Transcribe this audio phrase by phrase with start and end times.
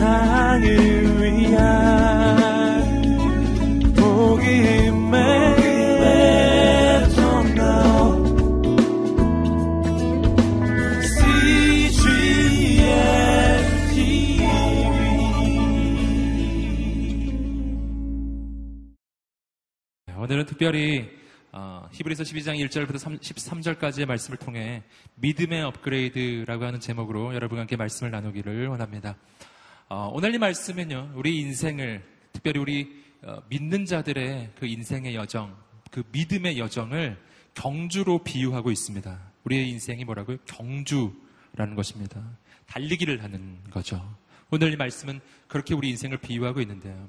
[0.00, 0.64] 세상을
[1.20, 1.60] 위한
[3.94, 5.20] 복음의
[20.16, 21.10] 오늘은 특별히
[21.52, 24.82] 어, 히브리서 12장 1절부터 13절까지의 말씀을 통해
[25.16, 29.16] 믿음의 업그레이드라고 하는 제목으로 여러분과 함께 말씀을 나누기를 원합니다.
[29.92, 32.00] 어, 오늘 이 말씀은요, 우리 인생을,
[32.32, 35.56] 특별히 우리 어, 믿는 자들의 그 인생의 여정,
[35.90, 37.18] 그 믿음의 여정을
[37.54, 39.20] 경주로 비유하고 있습니다.
[39.42, 40.36] 우리의 인생이 뭐라고요?
[40.44, 42.22] 경주라는 것입니다.
[42.66, 44.16] 달리기를 하는 거죠.
[44.52, 45.18] 오늘 이 말씀은
[45.48, 47.08] 그렇게 우리 인생을 비유하고 있는데요.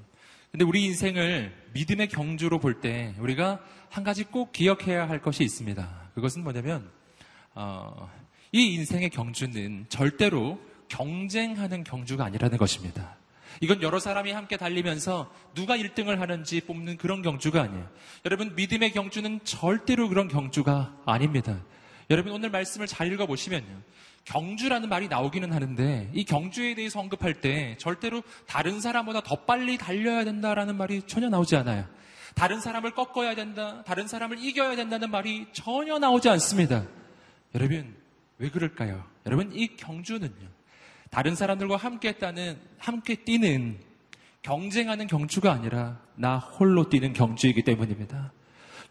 [0.49, 6.09] 근데 우리 인생을 믿음의 경주로 볼 때 우리가 한 가지 꼭 기억해야 할 것이 있습니다.
[6.15, 6.89] 그것은 뭐냐면
[7.53, 8.09] 어,
[8.51, 10.59] 이 인생의 경주는 절대로
[10.91, 13.15] 경쟁하는 경주가 아니라는 것입니다.
[13.61, 17.87] 이건 여러 사람이 함께 달리면서 누가 1등을 하는지 뽑는 그런 경주가 아니에요.
[18.25, 21.59] 여러분, 믿음의 경주는 절대로 그런 경주가 아닙니다.
[22.09, 23.81] 여러분, 오늘 말씀을 잘 읽어보시면요.
[24.25, 30.23] 경주라는 말이 나오기는 하는데 이 경주에 대해서 언급할 때 절대로 다른 사람보다 더 빨리 달려야
[30.23, 31.85] 된다라는 말이 전혀 나오지 않아요.
[32.35, 36.85] 다른 사람을 꺾어야 된다, 다른 사람을 이겨야 된다는 말이 전혀 나오지 않습니다.
[37.55, 37.95] 여러분,
[38.37, 39.03] 왜 그럴까요?
[39.25, 40.60] 여러분, 이 경주는요.
[41.11, 43.77] 다른 사람들과 함께 했다는, 함께 뛰는,
[44.43, 48.31] 경쟁하는 경주가 아니라 나 홀로 뛰는 경주이기 때문입니다.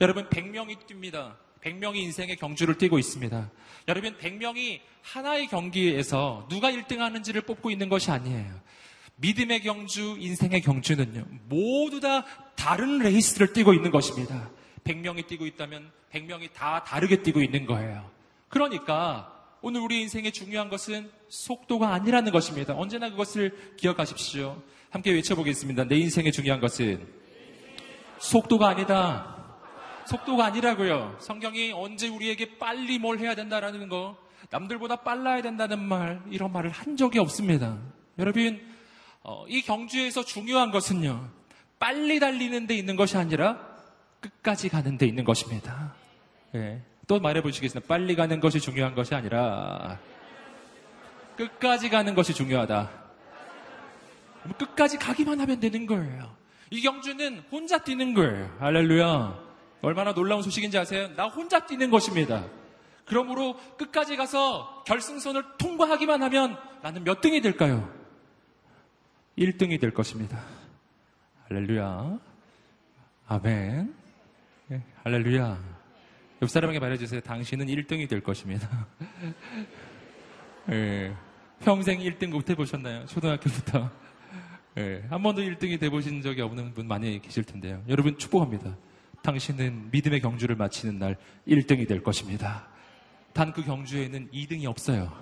[0.02, 1.36] 여러분, 100명이 뜁니다.
[1.62, 3.50] 100명이 인생의 경주를 뛰고 있습니다.
[3.88, 8.60] 여러분, 100명이 하나의 경기에서 누가 1등 하는지를 뽑고 있는 것이 아니에요.
[9.16, 12.24] 믿음의 경주, 인생의 경주는요, 모두 다
[12.54, 14.50] 다른 레이스를 뛰고 있는 것입니다.
[14.84, 18.10] 100명이 뛰고 있다면 100명이 다 다르게 뛰고 있는 거예요.
[18.48, 22.74] 그러니까 오늘 우리 인생의 중요한 것은 속도가 아니라는 것입니다.
[22.74, 24.62] 언제나 그것을 기억하십시오.
[24.88, 25.84] 함께 외쳐보겠습니다.
[25.84, 27.06] 내 인생의 중요한 것은
[28.18, 29.58] 속도가 아니다.
[30.06, 31.16] 속도가 아니라고요.
[31.20, 34.16] 성경이 언제 우리에게 빨리 뭘 해야 된다라는 거,
[34.50, 37.78] 남들보다 빨라야 된다는 말, 이런 말을 한 적이 없습니다.
[38.18, 38.60] 여러분,
[39.22, 41.28] 어, 이 경주에서 중요한 것은요,
[41.78, 43.60] 빨리 달리는 데 있는 것이 아니라
[44.20, 45.94] 끝까지 가는 데 있는 것입니다.
[46.54, 46.82] 예.
[47.10, 47.88] 또 말해 보시겠습니다.
[47.88, 49.98] 빨리 가는 것이 중요한 것이 아니라
[51.36, 52.88] 끝까지 가는 것이 중요하다.
[54.56, 56.36] 끝까지 가기만 하면 되는 거예요.
[56.70, 58.56] 이 경주는 혼자 뛰는 거예요.
[58.60, 59.36] 할렐루야.
[59.82, 61.08] 얼마나 놀라운 소식인지 아세요?
[61.16, 62.44] 나 혼자 뛰는 것입니다.
[63.06, 67.92] 그러므로 끝까지 가서 결승선을 통과하기만 하면 나는 몇 등이 될까요?
[69.36, 70.40] 1등이 될 것입니다.
[71.48, 72.18] 할렐루야.
[73.26, 73.96] 아멘.
[74.68, 75.79] 네, 할렐루야.
[76.42, 77.20] 옆 사람에게 말해주세요.
[77.20, 78.86] 당신은 1등이 될 것입니다.
[80.66, 81.14] 네,
[81.60, 83.04] 평생 1등 못 해보셨나요?
[83.06, 83.90] 초등학교부터.
[84.74, 87.82] 네, 한 번도 1등이 돼보신 적이 없는 분 많이 계실 텐데요.
[87.88, 88.76] 여러분 축복합니다.
[89.22, 92.68] 당신은 믿음의 경주를 마치는 날 1등이 될 것입니다.
[93.32, 95.12] 단 그 경주에는 2등이 없어요.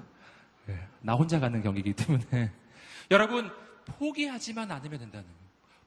[0.68, 2.52] 예, 나 혼자 가는 경기이기 때문에.
[3.10, 3.50] 여러분,
[3.86, 5.38] 포기하지만 않으면 된다는 거예요.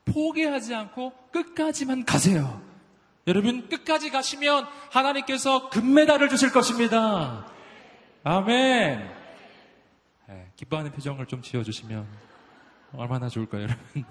[0.05, 2.61] 포기하지 않고 끝까지만 가세요.
[3.27, 7.45] 여러분, 끝까지 가시면 하나님께서 금메달을 주실 것입니다.
[8.23, 9.11] 아멘.
[10.29, 12.07] 예, 기뻐하는 표정을 좀 지어주시면
[12.93, 13.85] 얼마나 좋을까요, 여러분?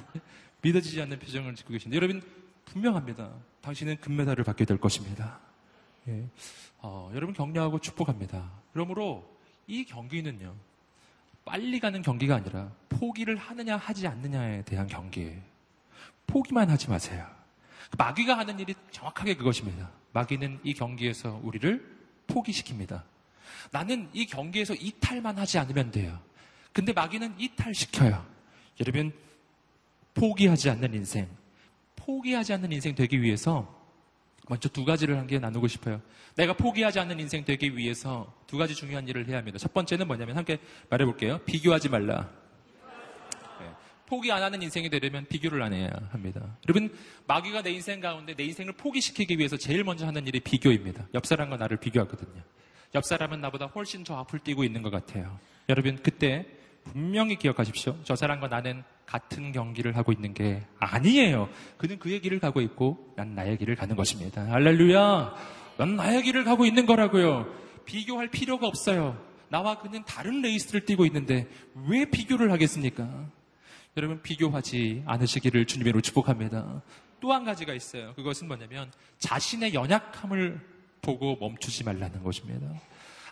[0.62, 2.22] 믿어지지 않는 표정을 짓고 계신데, 여러분,
[2.66, 3.30] 분명합니다.
[3.62, 5.40] 당신은 금메달을 받게 될 것입니다.
[6.08, 6.24] 예.
[6.78, 8.50] 어, 여러분 격려하고 축복합니다.
[8.72, 9.28] 그러므로
[9.66, 10.54] 이 경기는요,
[11.44, 15.40] 빨리 가는 경기가 아니라 포기를 하느냐 하지 않느냐에 대한 경기예요.
[16.26, 17.26] 포기만 하지 마세요.
[17.98, 19.90] 마귀가 하는 일이 정확하게 그것입니다.
[20.12, 23.02] 마귀는 이 경기에서 우리를 포기시킵니다.
[23.72, 26.18] 나는 이 경기에서 이탈만 하지 않으면 돼요.
[26.72, 28.24] 근데 마귀는 이탈시켜요.
[28.80, 29.12] 여러분,
[30.14, 31.28] 포기하지 않는 인생,
[31.96, 33.78] 포기하지 않는 인생 되기 위해서
[34.48, 36.00] 먼저 두 가지를 한 개 나누고 싶어요.
[36.36, 39.58] 내가 포기하지 않는 인생 되기 위해서 두 가지 중요한 일을 해야 합니다.
[39.58, 40.58] 첫 번째는 뭐냐면 함께
[40.88, 41.38] 말해볼게요.
[41.44, 42.28] 비교하지 말라.
[44.10, 44.16] 네.
[44.16, 46.40] 포기 안 하는 인생이 되려면 비교를 안 해야 합니다.
[46.68, 46.92] 여러분,
[47.28, 51.06] 마귀가 내 인생 가운데 내 인생을 포기시키기 위해서 제일 먼저 하는 일이 비교입니다.
[51.14, 52.42] 옆 사람과 나를 비교하거든요.
[52.96, 55.38] 옆 사람은 나보다 훨씬 더 앞을 뛰고 있는 것 같아요.
[55.68, 56.44] 여러분, 그때
[56.82, 57.96] 분명히 기억하십시오.
[58.02, 61.48] 저 사람과 나는 같은 경기를 하고 있는 게 아니에요.
[61.78, 64.42] 그는 그의 길을 가고 있고 난 나의 길을 가는 것입니다.
[64.50, 65.34] 할렐루야.
[65.76, 67.46] 난 나의 길을 가고 있는 거라고요.
[67.84, 69.20] 비교할 필요가 없어요.
[69.48, 71.48] 나와 그는 다른 레이스를 뛰고 있는데
[71.88, 73.28] 왜 비교를 하겠습니까?
[73.96, 76.82] 여러분 비교하지 않으시기를 주님으로 축복합니다.
[77.20, 78.14] 또 한 가지가 있어요.
[78.14, 80.60] 그것은 뭐냐면 자신의 연약함을
[81.02, 82.66] 보고 멈추지 말라는 것입니다.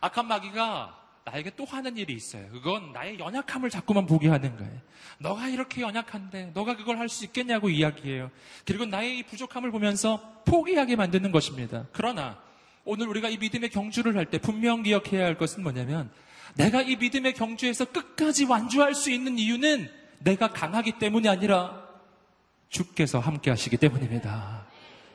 [0.01, 0.95] 악한 마귀가
[1.25, 2.49] 나에게 또 하는 일이 있어요.
[2.51, 4.81] 그건 나의 연약함을 자꾸만 보게 하는 거예요.
[5.19, 8.31] 너가 이렇게 연약한데 너가 그걸 할 수 있겠냐고 이야기해요.
[8.67, 11.87] 그리고 나의 이 부족함을 보면서 포기하게 만드는 것입니다.
[11.93, 12.39] 그러나
[12.85, 16.11] 오늘 우리가 이 믿음의 경주를 할 때 분명 기억해야 할 것은 뭐냐면
[16.57, 21.87] 내가 이 믿음의 경주에서 끝까지 완주할 수 있는 이유는 내가 강하기 때문이 아니라
[22.69, 24.67] 주께서 함께 하시기 때문입니다.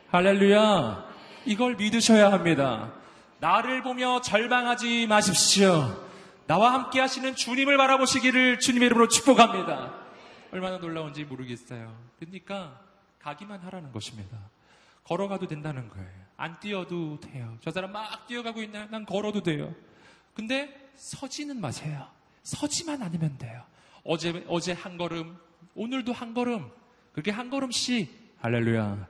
[0.10, 1.06] 할렐루야.
[1.46, 2.94] 이걸 믿으셔야 합니다.
[3.40, 6.02] 나를 보며 절망하지 마십시오.
[6.48, 9.94] 나와 함께 하시는 주님을 바라보시기를 주님의 이름으로 축복합니다.
[10.52, 11.98] 얼마나 놀라운지 모르겠어요.
[12.20, 12.80] 그러니까
[13.20, 14.38] 가기만 하라는 것입니다.
[15.04, 16.24] 걸어가도 된다는 거예요.
[16.38, 17.58] 안 뛰어도 돼요.
[17.62, 18.88] 저 사람 막 뛰어가고 있나요?
[18.90, 19.74] 난 걸어도 돼요.
[20.34, 22.08] 근데 서지는 마세요.
[22.44, 23.64] 서지만 않으면 돼요.
[24.04, 25.38] 어제, 어제 한 걸음,
[25.76, 26.70] 오늘도 한 걸음,
[27.14, 28.10] 그렇게 한 걸음씩,
[28.40, 29.08] 할렐루야.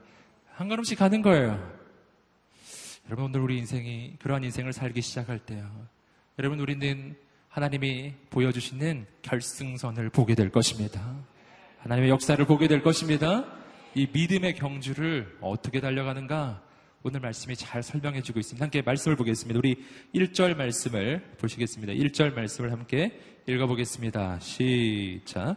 [0.54, 1.72] 한 걸음씩 가는 거예요.
[3.06, 5.68] 여러분, 오늘 우리 인생이 그러한 인생을 살기 시작할 때요.
[6.38, 7.16] 여러분, 우리는
[7.48, 11.16] 하나님이 보여주시는 결승선을 보게 될 것입니다.
[11.80, 13.44] 하나님의 역사를 보게 될 것입니다.
[13.94, 16.63] 이 믿음의 경주를 어떻게 달려가는가?
[17.06, 18.64] 오늘 말씀이 잘 설명해 주고 있습니다.
[18.64, 19.58] 함께 말씀을 보겠습니다.
[19.58, 19.76] 우리
[20.14, 21.92] 1절 말씀을 보시겠습니다.
[21.92, 24.40] 1절 말씀을 함께 읽어보겠습니다.
[24.40, 25.56] 시작.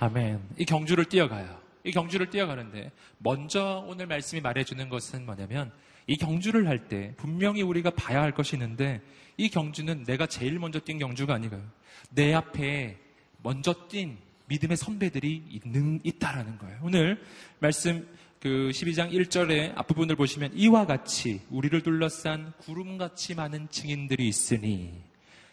[0.00, 0.40] 아멘.
[0.58, 1.56] 이 경주를 뛰어가요.
[1.84, 5.70] 이 경주를 뛰어가는데 먼저 오늘 말씀이 말해주는 것은 뭐냐면
[6.08, 9.00] 이 경주를 할 때 분명히 우리가 봐야 할 것이 있는데
[9.36, 11.62] 이 경주는 내가 제일 먼저 뛴 경주가 아니고요.
[12.10, 12.98] 내 앞에
[13.42, 16.78] 먼저 뛴 믿음의 선배들이 있는, 있다라는 거예요.
[16.82, 17.22] 오늘
[17.58, 18.06] 말씀
[18.40, 24.92] 그 12장 1절의 앞부분을 보시면 이와 같이 우리를 둘러싼 구름같이 많은 증인들이 있으니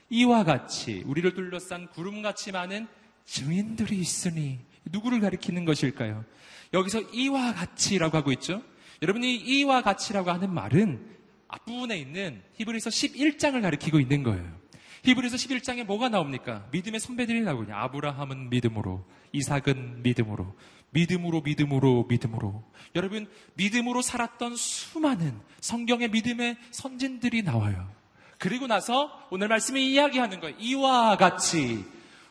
[0.09, 2.87] 이와 같이 우리를 둘러싼 구름같이 많은
[3.25, 6.25] 증인들이 있으니 누구를 가리키는 것일까요?
[6.73, 8.63] 여기서 이와 같이라고 하고 있죠.
[9.01, 11.18] 여러분이 이와 같이라고 하는 말은
[11.49, 14.59] 앞부분에 있는 히브리서 11장을 가리키고 있는 거예요.
[15.03, 16.67] 히브리서 11장에 뭐가 나옵니까?
[16.71, 17.75] 믿음의 선배들이 나오냐.
[17.75, 20.55] 아브라함은 믿음으로, 이삭은 믿음으로,
[20.91, 22.63] 믿음으로, 믿음으로, 믿음으로.
[22.95, 27.89] 여러분, 믿음으로 살았던 수많은 성경의 믿음의 선진들이 나와요.
[28.37, 30.55] 그리고 나서 오늘 말씀이 이야기하는 거예요.
[30.59, 31.83] 이와 같이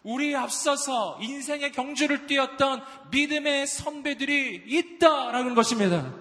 [0.02, 6.14] 우리 앞서서 인생의 경주를 뛰었던 믿음의 선배들이 있다라는 것입니다.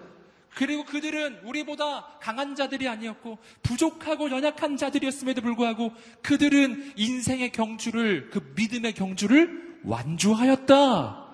[0.57, 5.93] 그리고 그들은 우리보다 강한 자들이 아니었고 부족하고 연약한 자들이었음에도 불구하고
[6.23, 11.27] 그들은 인생의 경주를 그 믿음의 경주를 완주하였다.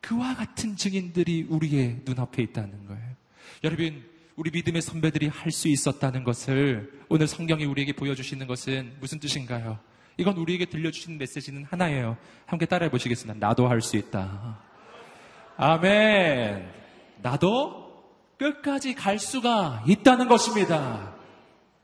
[0.00, 3.14] 그와 같은 증인들이 우리의 눈앞에 있다는 거예요.
[3.62, 4.02] 여러분,
[4.34, 9.78] 우리 믿음의 선배들이 할 수 있었다는 것을 오늘 성경이 우리에게 보여주시는 것은 무슨 뜻인가요?
[10.16, 12.16] 이건 우리에게 들려주시는 메시지는 하나예요.
[12.46, 13.46] 함께 따라해 보시겠습니다.
[13.46, 14.58] 나도 할 수 있다.
[15.56, 16.68] 아멘.
[17.22, 17.89] 나도
[18.40, 21.14] 끝까지 갈 수가 있다는 것입니다.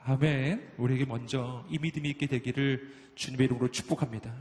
[0.02, 0.72] 아멘.
[0.78, 4.32] 우리에게 먼저 이 믿음이 있게 되기를 주님의 이름으로 축복합니다.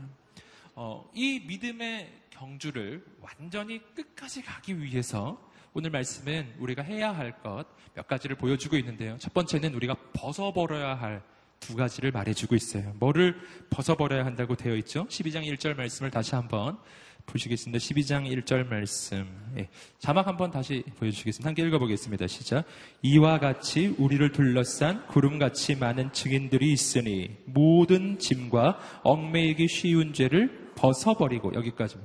[0.74, 5.38] 어, 이 믿음의 경주를 완전히 끝까지 가기 위해서
[5.74, 9.16] 오늘 말씀은 우리가 해야 할 것 몇 가지를 보여주고 있는데요.
[9.18, 11.22] 첫 번째는 우리가 벗어버려야 할
[11.58, 12.92] 두 가지를 말해주고 있어요.
[12.98, 13.34] 뭐를
[13.70, 15.06] 벗어버려야 한다고 되어 있죠?
[15.08, 16.78] 12장 1절 말씀을 다시 한번
[17.26, 17.78] 보시겠습니다.
[17.78, 19.26] 12장 1절 말씀.
[19.58, 21.48] 예, 자막 한번 다시 보여주시겠습니다.
[21.48, 22.26] 함께 읽어보겠습니다.
[22.26, 22.64] 시작.
[23.02, 31.96] 이와 같이 우리를 둘러싼 구름같이 많은 증인들이 있으니 모든 짐과 얽매이기 쉬운 죄를 벗어버리고 여기까지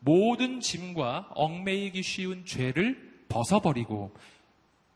[0.00, 4.14] 모든 짐과 얽매이기 쉬운 죄를 벗어버리고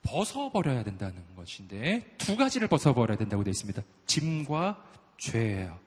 [0.02, 3.82] 벗어버려야 된다는 것인데 두 가지를 벗어버려야 된다고 되어 있습니다.
[4.06, 4.84] 짐과
[5.18, 5.78] 죄예요.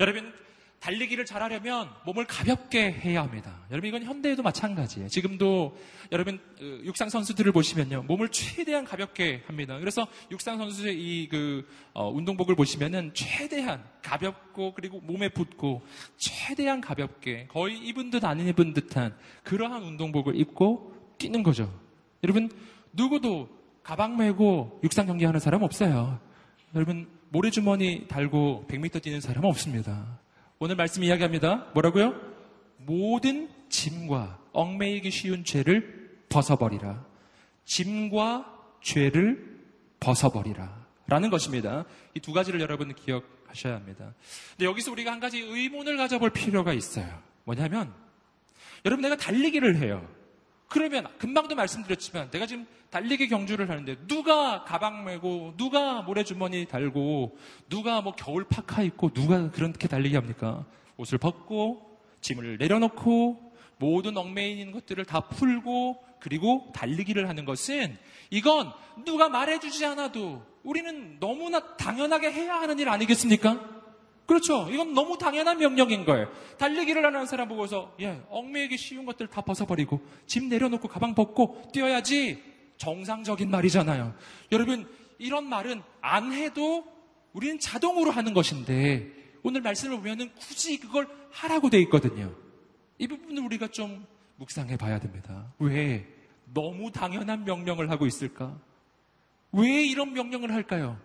[0.00, 0.32] 여러분
[0.80, 3.58] 달리기를 잘하려면 몸을 가볍게 해야 합니다.
[3.70, 5.08] 여러분 이건 현대에도 마찬가지예요.
[5.08, 5.76] 지금도
[6.12, 9.78] 여러분 그 육상 선수들을 보시면요 몸을 최대한 가볍게 합니다.
[9.78, 15.82] 그래서 육상 선수의 이그 어, 운동복을 보시면은 최대한 가볍고 그리고 몸에 붙고
[16.16, 21.72] 최대한 가볍게 거의 입은 듯 아닌 입은 듯한 그러한 운동복을 입고 뛰는 거죠.
[22.22, 22.50] 여러분
[22.92, 23.48] 누구도
[23.82, 26.20] 가방 메고 육상 경기하는 사람 없어요.
[26.74, 30.18] 여러분 모래주머니 달고 100m 뛰는 사람 없습니다.
[30.58, 31.68] 오늘 말씀 이야기합니다.
[31.74, 32.14] 뭐라고요?
[32.78, 37.04] 모든 짐과 얽매이기 쉬운 죄를 벗어버리라.
[37.64, 39.60] 짐과 죄를
[40.00, 40.86] 벗어버리라.
[41.06, 41.84] 라는 것입니다.
[42.14, 44.14] 이 두 가지를 여러분 기억하셔야 합니다.
[44.50, 47.22] 근데 여기서 우리가 한 가지 의문을 가져볼 필요가 있어요.
[47.44, 47.94] 뭐냐면,
[48.84, 50.06] 여러분 내가 달리기를 해요.
[50.68, 58.00] 그러면 금방도 말씀드렸지만 내가 지금 달리기 경주를 하는데 누가 가방 메고 누가 모래주머니 달고 누가
[58.00, 60.66] 뭐 겨울 파카 입고 누가 그렇게 달리기 합니까?
[60.96, 67.96] 옷을 벗고 짐을 내려놓고 모든 얽매인 있는 것들을 다 풀고 그리고 달리기를 하는 것은
[68.30, 68.72] 이건
[69.04, 73.77] 누가 말해주지 않아도 우리는 너무나 당연하게 해야 하는 일 아니겠습니까?
[74.28, 74.68] 그렇죠.
[74.70, 76.30] 이건 너무 당연한 명령인 거예요.
[76.58, 82.42] 달리기를 하는 사람 보고서, 예, 얽매이기 쉬운 것들 다 벗어버리고, 짐 내려놓고 가방 벗고 뛰어야지
[82.76, 84.14] 정상적인 말이잖아요.
[84.52, 84.86] 여러분,
[85.18, 86.84] 이런 말은 안 해도
[87.32, 89.10] 우리는 자동으로 하는 것인데,
[89.42, 92.34] 오늘 말씀을 보면은 굳이 그걸 하라고 돼 있거든요.
[92.98, 94.06] 이 부분을 우리가 좀
[94.36, 95.54] 묵상해 봐야 됩니다.
[95.58, 96.06] 왜
[96.52, 98.58] 너무 당연한 명령을 하고 있을까?
[99.52, 101.00] 왜 이런 명령을 할까요?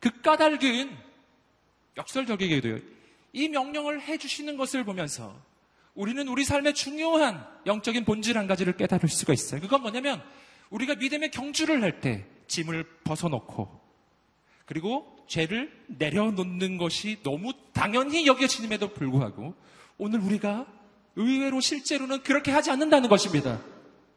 [0.00, 1.13] 그 까닭은
[1.96, 2.78] 역설적이게도요.
[3.32, 5.34] 이 명령을 해주시는 것을 보면서
[5.94, 9.60] 우리는 우리 삶의 중요한 영적인 본질 한 가지를 깨달을 수가 있어요.
[9.60, 10.22] 그건 뭐냐면
[10.70, 13.80] 우리가 믿음의 경주를 할 때 짐을 벗어놓고
[14.66, 19.54] 그리고 죄를 내려놓는 것이 너무 당연히 여겨지임에도 불구하고
[19.98, 20.66] 오늘 우리가
[21.16, 23.60] 의외로 실제로는 그렇게 하지 않는다는 것입니다.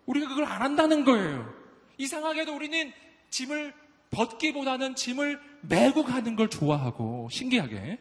[0.05, 1.53] 우리가 그걸 안 한다는 거예요.
[1.97, 2.91] 이상하게도 우리는
[3.29, 3.73] 짐을
[4.11, 7.99] 벗기보다는 짐을 메고 가는 걸 좋아하고 신기하게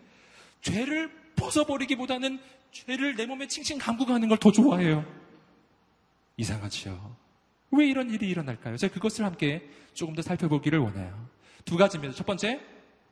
[0.62, 2.38] 죄를 벗어버리기보다는
[2.72, 5.04] 죄를 내 몸에 칭칭 감고 가는 걸 더 좋아해요.
[6.36, 7.16] 이상하죠.
[7.72, 8.76] 왜 이런 일이 일어날까요?
[8.76, 11.28] 제가 그것을 함께 조금 더 살펴보기를 원해요.
[11.64, 12.14] 두 가지입니다.
[12.14, 12.60] 첫 번째,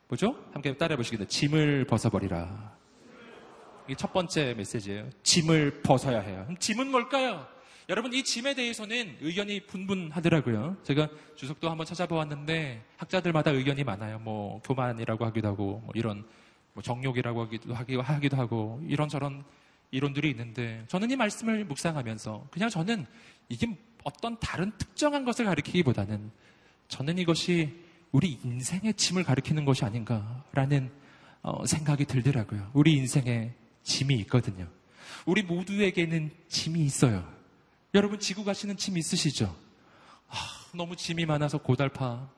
[0.08, 0.36] 뭐죠?
[0.52, 1.28] 함께 따라해 보시겠습니다.
[1.28, 2.74] 짐을 벗어버리라.
[3.86, 5.10] 이게 첫 번째 메시지예요.
[5.22, 6.46] 짐을 벗어야 해요.
[6.58, 7.46] 짐은 뭘까요?
[7.90, 10.78] 여러분 이 짐에 대해서는 의견이 분분하더라고요.
[10.84, 14.18] 제가 주석도 한번 찾아보았는데 학자들마다 의견이 많아요.
[14.20, 16.24] 뭐 교만이라고 하기도 하고 뭐 이런
[16.72, 19.44] 뭐 정욕이라고 하기도, 하기도 하고 이런저런
[19.90, 23.06] 이론들이 있는데 저는 이 말씀을 묵상하면서 그냥 저는
[23.50, 23.68] 이게
[24.02, 26.30] 어떤 다른 특정한 것을 가리키기보다는
[26.88, 27.80] 저는 이것이
[28.12, 30.90] 우리 인생의 짐을 가리키는 것이 아닌가라는
[31.42, 32.70] 어, 생각이 들더라고요.
[32.72, 34.68] 우리 인생에 짐이 있거든요.
[35.26, 37.34] 우리 모두에게는 짐이 있어요.
[37.94, 39.54] 여러분 지구 가시는 짐 있으시죠?
[40.28, 40.36] 아,
[40.74, 42.28] 너무 짐이 많아서 고달파.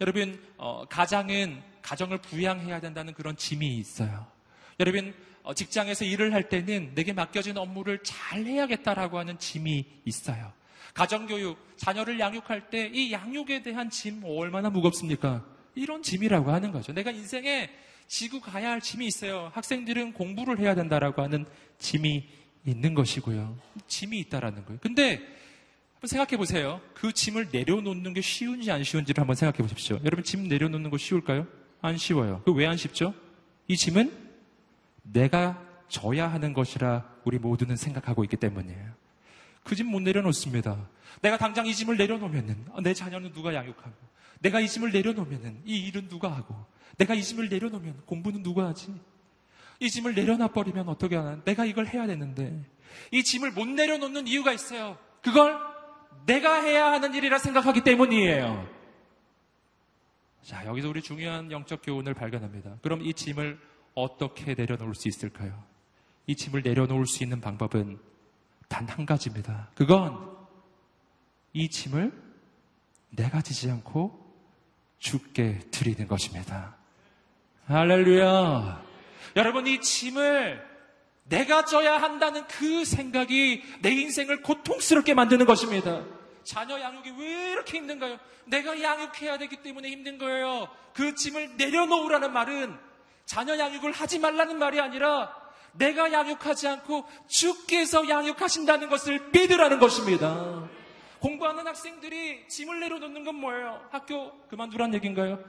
[0.00, 4.26] 여러분 어, 가장은 가정을 부양해야 된다는 그런 짐이 있어요.
[4.80, 10.52] 여러분 어, 직장에서 일을 할 때는 내게 맡겨진 업무를 잘 해야겠다라고 하는 짐이 있어요.
[10.94, 15.44] 가정교육, 자녀를 양육할 때 이 양육에 대한 짐 얼마나 무겁습니까?
[15.76, 16.92] 이런 짐이라고 하는 거죠.
[16.92, 17.70] 내가 인생에
[18.08, 19.50] 지구 가야 할 짐이 있어요.
[19.54, 21.44] 학생들은 공부를 해야 된다라고 하는
[21.78, 22.26] 짐이
[22.66, 23.56] 있는 것이고요.
[23.86, 24.78] 짐이 있다라는 거예요.
[24.82, 25.20] 근데
[25.94, 26.80] 한번 생각해 보세요.
[26.94, 29.98] 그 짐을 내려놓는 게 쉬운지 안 쉬운지를 한번 생각해 보십시오.
[30.04, 31.46] 여러분 짐 내려놓는 거 쉬울까요?
[31.80, 32.42] 안 쉬워요.
[32.44, 33.14] 그 왜 안 쉽죠?
[33.68, 34.12] 이 짐은
[35.02, 38.92] 내가 져야 하는 것이라 우리 모두는 생각하고 있기 때문이에요.
[39.64, 40.88] 그 짐 못 내려놓습니다.
[41.22, 43.94] 내가 당장 이 짐을 내려놓으면은 내 자녀는 누가 양육하고
[44.40, 46.54] 내가 이 짐을 내려놓으면은 이 일은 누가 하고
[46.98, 48.94] 내가 이 짐을 내려놓으면 공부는 누가 하지?
[49.80, 51.38] 이 짐을 내려놔 버리면 어떻게 하나?
[51.44, 52.64] 내가 이걸 해야 되는데
[53.10, 54.98] 이 짐을 못 내려놓는 이유가 있어요.
[55.22, 55.58] 그걸
[56.26, 58.68] 내가 해야 하는 일이라 생각하기 때문이에요.
[60.42, 62.78] 자, 여기서 우리 중요한 영적 교훈을 발견합니다.
[62.82, 63.58] 그럼 이 짐을
[63.94, 65.62] 어떻게 내려놓을 수 있을까요?
[66.26, 67.98] 이 짐을 내려놓을 수 있는 방법은
[68.68, 69.70] 단 한 가지입니다.
[69.74, 70.36] 그건
[71.52, 72.12] 이 짐을
[73.10, 74.24] 내가 지지 않고
[74.98, 76.76] 죽게 드리는 것입니다.
[77.66, 78.85] 할렐루야.
[79.36, 80.64] 여러분 이 짐을
[81.24, 86.02] 내가 져야 한다는 그 생각이 내 인생을 고통스럽게 만드는 것입니다.
[86.44, 88.18] 자녀 양육이 왜 이렇게 힘든가요?
[88.46, 90.68] 내가 양육해야 되기 때문에 힘든 거예요.
[90.94, 92.78] 그 짐을 내려놓으라는 말은
[93.26, 95.34] 자녀 양육을 하지 말라는 말이 아니라
[95.72, 100.68] 내가 양육하지 않고 주께서 양육하신다는 것을 믿으라는 것입니다.
[101.18, 103.86] 공부하는 학생들이 짐을 내려놓는 건 뭐예요?
[103.90, 105.42] 학교 그만두란 얘기인가요?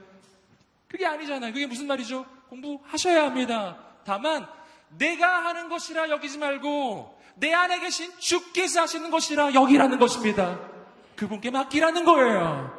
[0.88, 1.52] 그게 아니잖아요.
[1.52, 2.24] 그게 무슨 말이죠?
[2.48, 3.78] 공부하셔야 합니다.
[4.04, 4.48] 다만
[4.96, 10.58] 내가 하는 것이라 여기지 말고 내 안에 계신 주께서 하시는 것이라 여기라는 것입니다.
[11.14, 12.78] 그분께 맡기라는 거예요.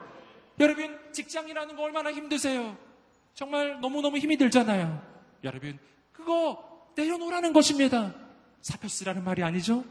[0.60, 2.78] 여러분 직장이라는 거 얼마나 힘드세요?
[3.34, 5.02] 정말 너무너무 힘이 들잖아요.
[5.44, 5.78] 여러분
[6.12, 8.14] 그거 내려놓으라는 것입니다.
[8.62, 9.86] 사표 쓰라는 말이 아니죠?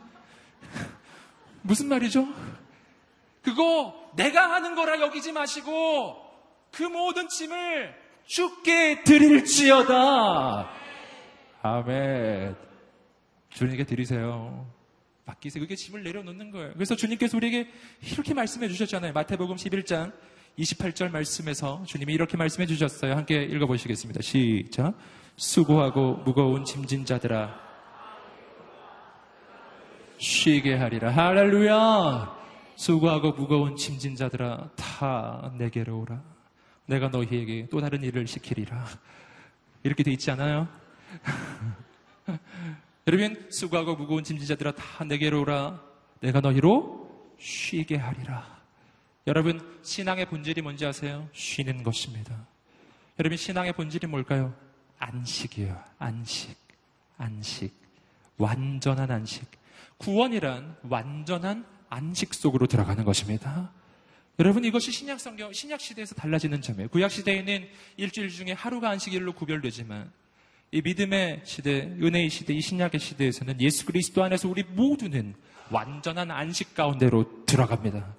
[1.63, 2.27] 무슨 말이죠?
[3.43, 6.29] 그거 내가 하는 거라 여기지 마시고
[6.73, 10.69] 그 모든 짐을 주께 드릴지어다.
[11.63, 12.55] 아멘.
[13.49, 14.71] 주님께 드리세요.
[15.25, 15.63] 맡기세요.
[15.63, 16.73] 그게 짐을 내려놓는 거예요.
[16.75, 17.69] 그래서 주님께서 우리에게
[18.13, 19.15] 이렇게 말씀해 주셨잖아요.
[19.15, 20.13] 마태복음 11장
[20.59, 23.15] 28절 말씀에서 주님이 이렇게 말씀해 주셨어요.
[23.17, 24.21] 함께 읽어보시겠습니다.
[24.21, 24.95] 시작.
[25.37, 27.59] 수고하고 무거운 짐진 자들아
[30.19, 31.11] 쉬게 하리라.
[31.11, 32.37] 할렐루야.
[32.77, 36.38] 수고하고 무거운 짐진 자들아 다 내게로 오라.
[36.89, 38.85] 내가 너희에게 또 다른 일을 시키리라.
[39.83, 40.67] 이렇게 돼 있지 않아요?
[43.07, 45.83] 여러분, 수고하고 무거운 짐진자들아 다 내게로 오라.
[46.21, 48.59] 내가 너희로 쉬게 하리라.
[49.27, 51.29] 여러분, 신앙의 본질이 뭔지 아세요?
[51.35, 52.47] 쉬는 것입니다.
[53.19, 54.55] 여러분, 신앙의 본질이 뭘까요?
[54.99, 55.79] 안식이에요.
[55.99, 56.57] 안식.
[57.19, 57.75] 안식.
[58.39, 59.47] 완전한 안식.
[59.99, 63.73] 구원이란 완전한 안식 속으로 들어가는 것입니다.
[64.41, 66.89] 여러분 이것이 신약 성경 신약 시대에서 달라지는 점이에요.
[66.91, 67.67] 구약 시대에는
[67.97, 70.13] 일주일 중에 하루가 안식일로 구별되지만
[70.71, 75.35] 이 믿음의 시대, 은혜의 시대, 이 신약의 시대에서는 예수 그리스도 안에서 우리 모두는
[75.71, 78.15] 완전한 안식 가운데로 들어갑니다.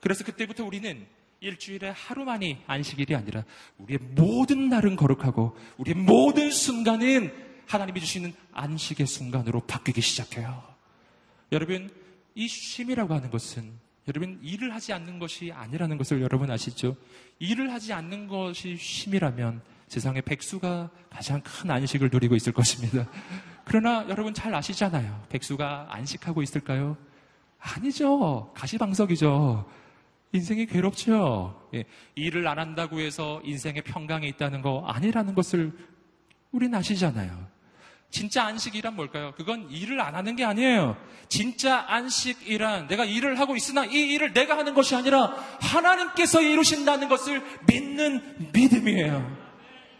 [0.00, 1.06] 그래서 그때부터 우리는
[1.40, 3.44] 일주일에 하루만이 안식일이 아니라
[3.78, 7.32] 우리의 모든 날은 거룩하고 우리의 모든 순간은
[7.66, 10.62] 하나님이 주시는 안식의 순간으로 바뀌기 시작해요.
[11.52, 11.90] 여러분,
[12.34, 16.96] 이 쉼이라고 하는 것은 여러분 일을 하지 않는 것이 아니라는 것을 여러분 아시죠?
[17.38, 23.08] 일을 하지 않는 것이 쉼이라면 세상에 백수가 가장 큰 안식을 누리고 있을 것입니다.
[23.64, 25.26] 그러나 여러분 잘 아시잖아요.
[25.28, 26.96] 백수가 안식하고 있을까요?
[27.60, 28.52] 아니죠.
[28.54, 29.68] 가시방석이죠.
[30.32, 31.68] 인생이 괴롭죠.
[31.74, 35.72] 예, 일을 안 한다고 해서 인생의 평강이 있다는 거 아니라는 것을
[36.50, 37.41] 우린 아시잖아요.
[38.12, 39.32] 진짜 안식이란 뭘까요?
[39.36, 40.96] 그건 일을 안 하는 게 아니에요.
[41.28, 47.42] 진짜 안식이란 내가 일을 하고 있으나 이 일을 내가 하는 것이 아니라 하나님께서 이루신다는 것을
[47.66, 49.36] 믿는 믿음이에요.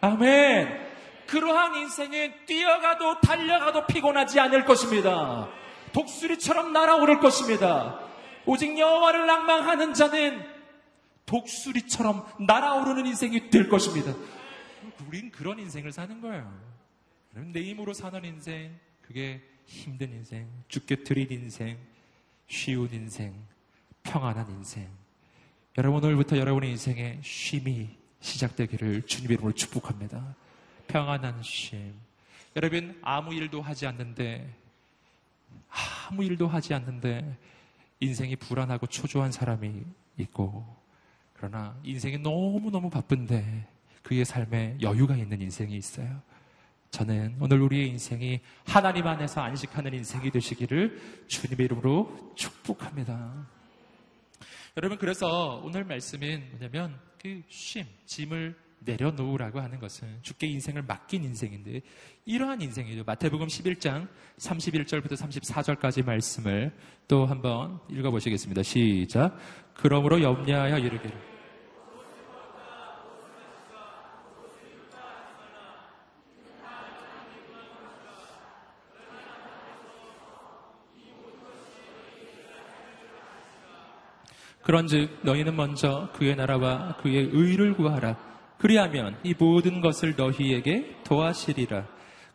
[0.01, 0.93] 아멘.
[1.25, 5.49] 그러한 인생은 뛰어가도 달려가도 피곤하지 않을 것입니다.
[5.91, 7.99] 독수리처럼 날아오를 것입니다.
[8.45, 10.45] 오직 여호와를 낭망하는 자는
[11.25, 14.13] 독수리처럼 날아오르는 인생이 될 것입니다.
[15.07, 16.72] 우린 그런 인생을 사는 거예요.
[17.33, 21.77] 내 힘으로 사는 인생, 그게 힘든 인생, 죽게 드린 인생,
[22.47, 23.33] 쉬운 인생,
[24.03, 24.87] 평안한 인생.
[25.77, 30.35] 여러분 오늘부터 여러분의 인생에 쉼이 시작되기를 주님 이름으로 축복합니다.
[30.87, 31.93] 평안한 쉼.
[32.55, 34.53] 여러분 아무 일도 하지 않는데
[36.07, 37.35] 아무 일도 하지 않는데
[37.99, 39.81] 인생이 불안하고 초조한 사람이
[40.19, 40.63] 있고
[41.33, 43.67] 그러나 인생이 너무너무 바쁜데
[44.03, 46.21] 그의 삶에 여유가 있는 인생이 있어요.
[46.93, 53.47] 저는 오늘 우리의 인생이 하나님 안에서 안식하는 인생이 되시기를 주님의 이름으로 축복합니다.
[54.77, 61.81] 여러분, 그래서 오늘 말씀은 뭐냐면 그 쉼, 짐을 내려놓으라고 하는 것은 주께 인생을 맡긴 인생인데
[62.25, 63.03] 이러한 인생이죠.
[63.05, 66.71] 마태복음 11장 31절부터 34절까지 말씀을
[67.07, 68.61] 또 한번 읽어보시겠습니다.
[68.61, 69.35] 시작.
[69.73, 71.32] 그러므로 염려하여 이르기를
[84.63, 88.17] 그런즉 너희는 먼저 그의 나라와 그의 의를 구하라.
[88.57, 91.85] 그리하면 이 모든 것을 너희에게 도하시리라.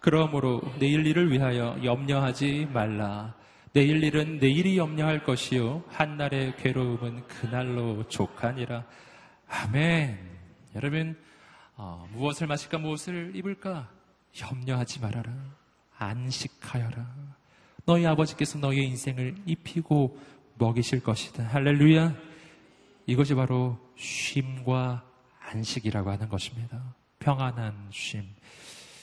[0.01, 3.35] 그러므로 내일 일을 위하여 염려하지 말라.
[3.73, 8.85] 내일 일은 내일이 염려할 것이요 한날의 괴로움은 그날로 족하니라.
[9.49, 10.19] 아멘.
[10.75, 11.17] 여러분
[11.77, 13.89] 어, 무엇을 마실까 무엇을 입을까
[14.39, 15.33] 염려하지 말아라.
[15.97, 17.07] 안식하여라.
[17.87, 20.19] 너희 아버지께서 너희의 인생을 입히고
[20.59, 21.45] 먹이실 것이다.
[21.45, 22.15] 할렐루야.
[23.07, 25.05] 이것이 바로 쉼과
[25.41, 26.95] 안식이라고 하는 것입니다.
[27.21, 28.25] 평안한 쉼.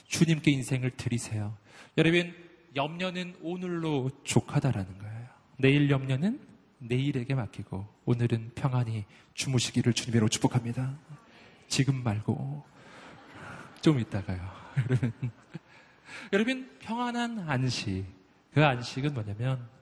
[0.06, 1.56] 주님께 인생을 드리세요.
[1.98, 2.34] 여러분,
[2.76, 5.26] 염려는 오늘로 족하다라는 거예요.
[5.56, 6.40] 내일 염려는
[6.78, 10.98] 내일에게 맡기고 오늘은 평안히 주무시기를 주님으로 축복합니다.
[11.68, 12.64] 지금 말고
[13.80, 14.40] 좀 이따가요.
[14.88, 15.12] 여러분,
[16.32, 18.04] 여러분 평안한 안식.
[18.52, 19.75] 그 안식은 뭐냐면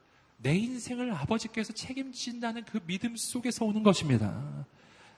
[0.44, 4.66] 내 인생을 아버지께서 책임진다는 그 믿음 속에서 오는 것입니다.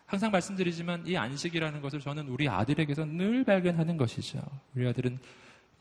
[0.06, 4.40] 항상 말씀드리지만 이 안식이라는 것을 저는 우리 아들에게서 늘 발견하는 것이죠.
[4.76, 5.18] 우리 아들은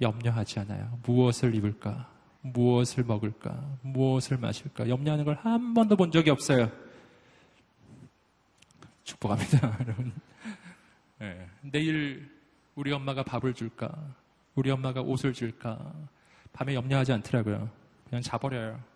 [0.01, 0.99] 염려하지 않아요.
[1.05, 2.12] 무엇을 입을까?
[2.41, 3.77] 무엇을 먹을까?
[3.84, 4.89] 무엇을 마실까?
[4.89, 6.71] 염려하는 걸 한 번도 본 적이 없어요.
[9.03, 10.12] 축복합니다, 여러분.
[11.19, 11.47] 네.
[11.62, 12.31] 내일
[12.73, 13.95] 우리 엄마가 밥을 줄까?
[14.55, 15.93] 우리 엄마가 옷을 줄까?
[16.51, 17.69] 밤에 염려하지 않더라고요.
[18.10, 18.94] 그냥 자버려요.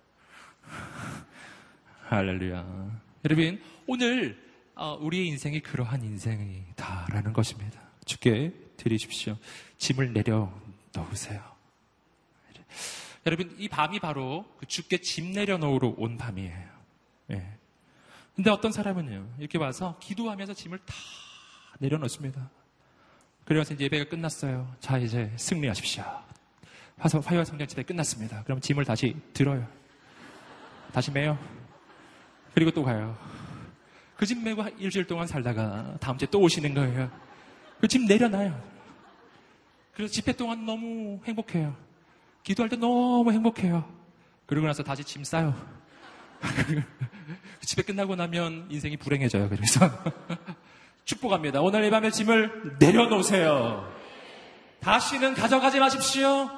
[2.07, 3.01] 할렐루야.
[3.25, 7.81] 여러분, 오늘 어, 우리의 인생이 그러한 인생이다라는 것입니다.
[8.05, 9.37] 주께 드리십시오.
[9.77, 10.51] 짐을 내려
[10.95, 11.43] 놓으세요.
[13.25, 16.69] 여러분, 이 밤이 바로 그 주께 짐 내려놓으러 온 밤이에요.
[17.31, 17.45] 예.
[18.35, 20.95] 근데 어떤 사람은요, 이렇게 와서 기도하면서 짐을 다
[21.79, 22.49] 내려놓습니다.
[23.43, 24.73] 그래서 이제 예배가 끝났어요.
[24.79, 26.03] 자, 이제 승리하십시오.
[26.97, 28.43] 화서, 화요일 성령 집회 끝났습니다.
[28.43, 29.67] 그럼 짐을 다시 들어요.
[30.93, 31.37] 다시 매요.
[32.53, 33.17] 그리고 또 가요.
[34.17, 37.09] 그집 메고 일주일 동안 살다가 다음 주에 또 오시는 거예요.
[37.79, 38.61] 그 집 내려놔요.
[39.93, 41.75] 그래서 집회 동안 너무 행복해요.
[42.43, 43.85] 기도할 때 너무 행복해요.
[44.45, 45.53] 그러고 나서 다시 짐 싸요.
[47.61, 49.49] 집에 끝나고 나면 인생이 불행해져요.
[49.49, 49.89] 그래서
[51.05, 51.61] 축복합니다.
[51.61, 53.89] 오늘 이 밤에 짐을 내려놓으세요.
[54.81, 56.49] 다시는 가져가지 마십시오.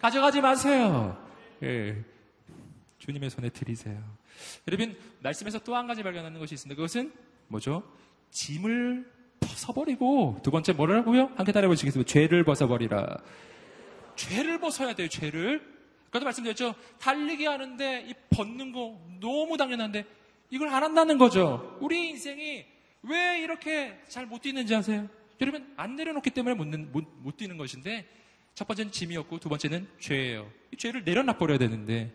[0.00, 1.16] 가져가지 마세요.
[1.62, 1.96] 예.
[2.98, 4.02] 주님의 손에 드리세요.
[4.66, 6.76] 여러분, 말씀에서 또 한 가지 발견하는 것이 있습니다.
[6.76, 7.12] 그것은
[7.48, 7.82] 뭐죠?
[8.30, 11.30] 짐을 벗어버리고, 두 번째 뭐라고요?
[11.36, 12.08] 함께 따라해보시겠습니다.
[12.08, 13.18] 죄를 벗어버리라.
[14.16, 15.62] 죄를 벗어야 돼요, 죄를.
[16.08, 16.74] 아까도 말씀드렸죠?
[16.98, 20.04] 달리기 하는데 이 벗는 거 너무 당연한데
[20.50, 21.76] 이걸 안 한다는 거죠.
[21.80, 22.64] 우리 인생이
[23.02, 25.08] 왜 이렇게 잘 못 뛰는지 아세요?
[25.40, 28.08] 여러분, 안 내려놓기 때문에 못, 못, 못 뛰는 것인데
[28.54, 30.50] 첫 번째는 짐이었고 두 번째는 죄예요.
[30.72, 32.12] 이 죄를 내려놔 버려야 되는데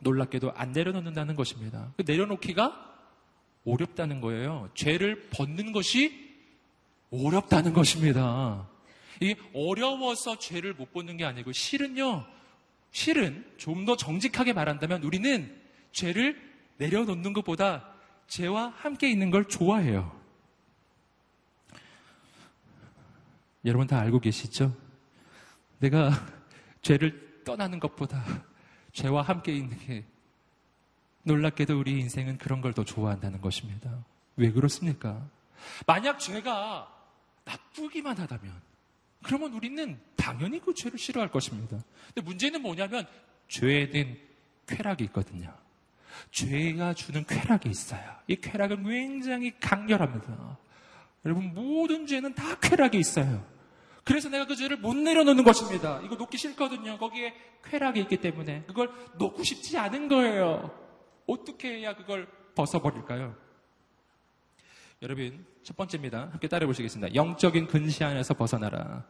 [0.00, 1.92] 놀랍게도 안 내려놓는다는 것입니다.
[1.96, 2.94] 그 내려놓기가
[3.64, 4.70] 어렵다는 거예요.
[4.74, 6.26] 죄를 벗는 것이
[7.10, 8.68] 어렵다는 것입니다.
[9.20, 12.26] 이게 어려워서 죄를 못 벗는 게 아니고 실은요.
[12.90, 15.54] 실은 좀 더 정직하게 말한다면 우리는
[15.92, 16.40] 죄를
[16.78, 17.92] 내려놓는 것보다
[18.26, 20.14] 죄와 함께 있는 걸 좋아해요.
[23.64, 24.76] 여러분 다 알고 계시죠?
[25.78, 26.10] 내가
[26.82, 28.24] 죄를 떠나는 것보다
[28.96, 30.04] 죄와 함께 있는 게
[31.24, 34.04] 놀랍게도 우리 인생은 그런 걸 더 좋아한다는 것입니다.
[34.36, 35.28] 왜 그렇습니까?
[35.86, 36.88] 만약 죄가
[37.44, 38.52] 나쁘기만 하다면
[39.22, 41.78] 그러면 우리는 당연히 그 죄를 싫어할 것입니다.
[42.14, 43.06] 근데 문제는 뭐냐면
[43.48, 44.18] 죄에는
[44.66, 45.52] 쾌락이 있거든요.
[46.30, 48.02] 죄가 주는 쾌락이 있어요.
[48.26, 50.58] 이 쾌락은 굉장히 강렬합니다.
[51.24, 53.44] 여러분 모든 죄는 다 쾌락이 있어요.
[54.06, 56.00] 그래서 내가 그 죄를 못 내려놓는 것입니다.
[56.04, 56.96] 이거 놓기 싫거든요.
[56.96, 58.88] 거기에 쾌락이 있기 때문에 그걸
[59.18, 60.70] 놓고 싶지 않은 거예요.
[61.26, 63.34] 어떻게 해야 그걸 벗어버릴까요?
[65.02, 66.28] 여러분 첫 번째입니다.
[66.30, 67.16] 함께 따라해 보시겠습니다.
[67.16, 69.04] 영적인 근시 안에서 벗어나라.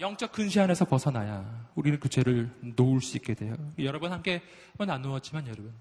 [0.00, 3.56] 영적 근시 안에서 벗어나야 우리는 그 죄를 놓을 수 있게 돼요.
[3.78, 4.40] 여러분 함께
[4.78, 5.74] 나누었지만 여러분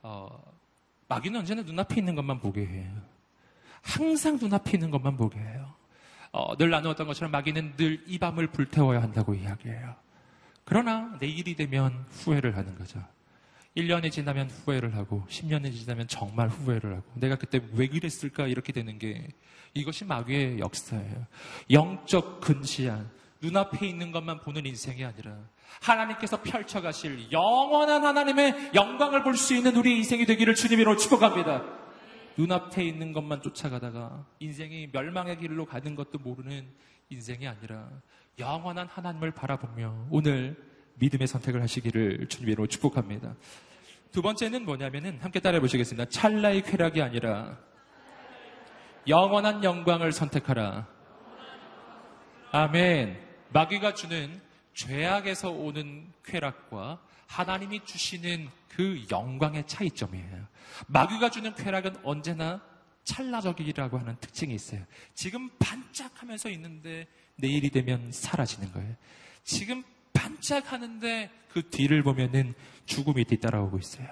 [0.00, 0.42] 어,
[1.08, 2.90] 마귀는 언제나 눈앞에 있는 것만 보게 해요.
[3.82, 5.75] 항상 눈앞에 있는 것만 보게 해요.
[6.36, 9.94] 어, 늘 나누었던 것처럼 마귀는 늘 이 밤을 불태워야 한다고 이야기해요.
[10.64, 13.02] 그러나 내일이 되면 후회를 하는 거죠.
[13.76, 18.98] 1년이 지나면 후회를 하고 10년이 지나면 정말 후회를 하고 내가 그때 왜 그랬을까 이렇게 되는
[18.98, 19.28] 게
[19.74, 21.26] 이것이 마귀의 역사예요.
[21.70, 23.08] 영적 근시한
[23.40, 25.36] 눈앞에 있는 것만 보는 인생이 아니라
[25.80, 31.62] 하나님께서 펼쳐가실 영원한 하나님의 영광을 볼 수 있는 우리 인생이 되기를 주님으로 축복합니다.
[32.36, 36.66] 눈앞에 있는 것만 쫓아가다가 인생이 멸망의 길로 가는 것도 모르는
[37.08, 37.88] 인생이 아니라
[38.38, 40.56] 영원한 하나님을 바라보며 오늘
[40.96, 43.34] 믿음의 선택을 하시기를 주님으로 축복합니다.
[44.12, 46.08] 두 번째는 뭐냐면은 함께 따라해 보시겠습니다.
[46.08, 47.58] 찰나의 쾌락이 아니라
[49.08, 50.86] 영원한 영광을 선택하라.
[52.50, 53.20] 아멘.
[53.52, 54.40] 마귀가 주는
[54.74, 60.46] 죄악에서 오는 쾌락과 하나님이 주시는 그 영광의 차이점이에요.
[60.86, 62.60] 마귀가 주는 쾌락은 언제나
[63.04, 64.82] 찰나적이라고 하는 특징이 있어요.
[65.14, 68.94] 지금 반짝하면서 있는데 내일이 되면 사라지는 거예요.
[69.44, 74.08] 지금 반짝하는데 그 뒤를 보면은 죽음이 뒤따라오고 있어요.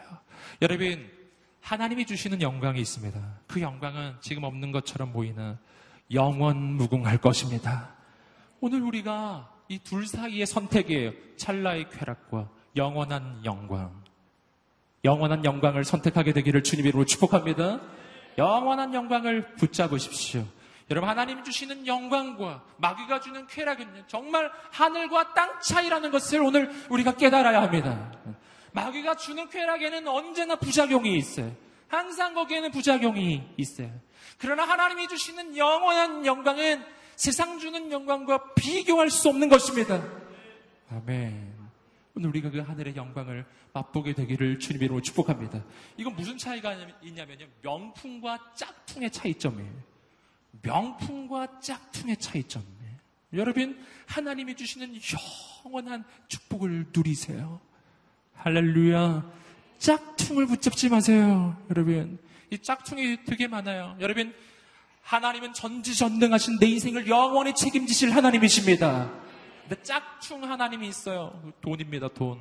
[0.62, 1.10] 여러분,
[1.60, 3.40] 하나님이 주시는 영광이 있습니다.
[3.46, 5.58] 그 영광은 지금 없는 것처럼 보이나
[6.12, 7.94] 영원 무궁할 것입니다.
[8.60, 11.12] 오늘 우리가 이 둘 사이의 선택이에요.
[11.36, 14.02] 찰나의 쾌락과 영원한 영광.
[15.04, 17.80] 영원한 영광을 선택하게 되기를 주님 이름으로 축복합니다.
[18.38, 20.44] 영원한 영광을 붙잡으십시오.
[20.90, 27.62] 여러분 하나님 주시는 영광과 마귀가 주는 쾌락은 정말 하늘과 땅 차이라는 것을 오늘 우리가 깨달아야
[27.62, 28.12] 합니다.
[28.72, 31.52] 마귀가 주는 쾌락에는 언제나 부작용이 있어요.
[31.88, 33.90] 항상 거기에는 부작용이 있어요.
[34.38, 36.84] 그러나 하나님이 주시는 영원한 영광은
[37.16, 40.02] 세상 주는 영광과 비교할 수 없는 것입니다.
[40.90, 41.53] 아멘.
[42.16, 45.64] 오늘 우리가 그 하늘의 영광을 맛보게 되기를 주님 이름으로 축복합니다.
[45.96, 47.46] 이건 무슨 차이가 있냐면요.
[47.62, 49.72] 명품과 짝퉁의 차이점이에요.
[50.62, 52.74] 명품과 짝퉁의 차이점이에요.
[53.32, 54.94] 여러분, 하나님이 주시는
[55.64, 57.60] 영원한 축복을 누리세요.
[58.34, 59.32] 할렐루야.
[59.78, 61.60] 짝퉁을 붙잡지 마세요.
[61.68, 62.18] 여러분,
[62.50, 63.96] 이 짝퉁이 되게 많아요.
[63.98, 64.32] 여러분,
[65.02, 69.23] 하나님은 전지전능하신 내 인생을 영원히 책임지실 하나님이십니다.
[69.68, 71.52] 근데 짝퉁 하나님이 있어요.
[71.60, 72.38] 돈입니다, 돈.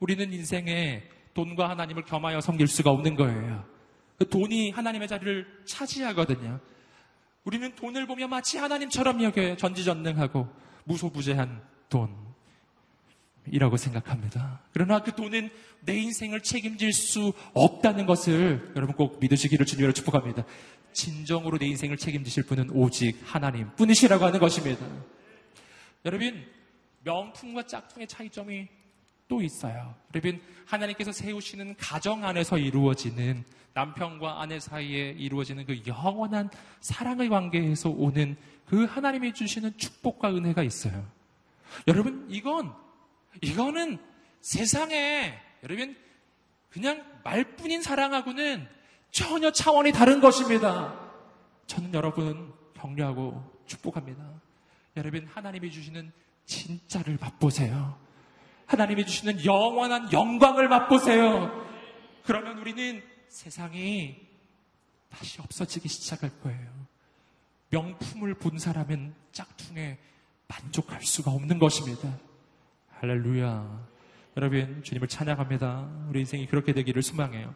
[0.00, 3.64] 우리는 인생에 돈과 하나님을 겸하여 섬길 수가 없는 거예요.
[4.18, 6.60] 그 돈이 하나님의 자리를 차지하거든요.
[7.44, 9.56] 우리는 돈을 보며 마치 하나님처럼 여겨요.
[9.56, 10.48] 전지전능하고
[10.84, 12.10] 무소부재한 돈
[13.46, 14.60] 이라고 생각합니다.
[14.72, 15.50] 그러나 그 돈은
[15.80, 20.44] 내 인생을 책임질 수 없다는 것을 여러분 꼭 믿으시기를 주님으로 축복합니다.
[20.92, 24.86] 진정으로 내 인생을 책임지실 분은 오직 하나님 뿐이시라고 하는 것입니다.
[26.04, 26.46] 여러분,
[27.04, 28.68] 명품과 짝퉁의 차이점이
[29.28, 29.94] 또 있어요.
[30.14, 38.36] 여러분, 하나님께서 세우시는 가정 안에서 이루어지는 남편과 아내 사이에 이루어지는 그 영원한 사랑의 관계에서 오는
[38.66, 41.06] 그 하나님이 주시는 축복과 은혜가 있어요.
[41.86, 42.72] 여러분, 이건,
[43.40, 43.98] 이거는
[44.40, 45.96] 세상에, 여러분,
[46.68, 48.66] 그냥 말뿐인 사랑하고는
[49.10, 50.98] 전혀 차원이 다른 것입니다.
[51.66, 54.41] 저는 여러분 격려하고 축복합니다.
[54.96, 56.12] 여러분, 하나님이 주시는
[56.44, 57.98] 진짜를 맛보세요.
[58.66, 61.50] 하나님이 주시는 영원한 영광을 맛보세요.
[62.24, 64.16] 그러면 우리는 세상이
[65.10, 66.70] 다시 없어지기 시작할 거예요.
[67.70, 69.98] 명품을 본 사람은 짝퉁에
[70.48, 72.18] 만족할 수가 없는 것입니다.
[73.00, 73.88] 할렐루야.
[74.36, 76.06] 여러분, 주님을 찬양합니다.
[76.08, 77.54] 우리 인생이 그렇게 되기를 소망해요.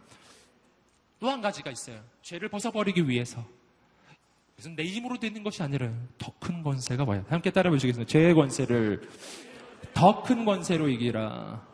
[1.18, 2.03] 또 한 가지가 있어요.
[2.22, 3.46] 죄를 벗어버리기 위해서.
[4.57, 7.25] 그래서 내 힘으로 되는 것이 아니라 더 큰 권세가 뭐야?
[7.29, 8.09] 함께 따라 보시겠습니다.
[8.11, 9.03] 죄의 권세를
[9.92, 11.66] 더 큰 권세로 이기라.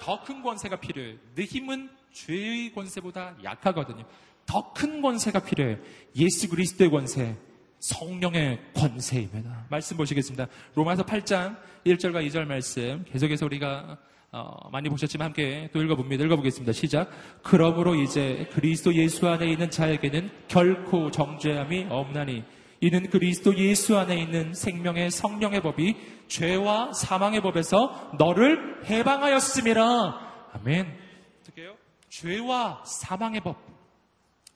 [0.00, 1.16] 더 큰 권세가 필요해.
[1.34, 4.04] 내 힘은 죄의 권세보다 약하거든요.
[4.46, 5.78] 더 큰 권세가 필요해.
[6.16, 7.36] 예수 그리스도의 권세,
[7.78, 9.66] 성령의 권세입니다.
[9.70, 10.48] 말씀 보시겠습니다.
[10.74, 13.98] 로마서 8장 1절과 2절 말씀 계속해서 우리가
[14.30, 16.22] 어, 많이 보셨지만 함께 또 읽어봅니다.
[16.24, 16.72] 읽어보겠습니다.
[16.72, 17.10] 시작.
[17.42, 22.44] 그러므로 이제 그리스도 예수 안에 있는 자에게는 결코 정죄함이 없나니
[22.80, 25.96] 이는 그리스도 예수 안에 있는 생명의 성령의 법이
[26.28, 30.50] 죄와 사망의 법에서 너를 해방하였음이라.
[30.52, 30.94] 아멘.
[31.40, 31.76] 어떻게요?
[32.10, 33.56] 죄와 사망의 법,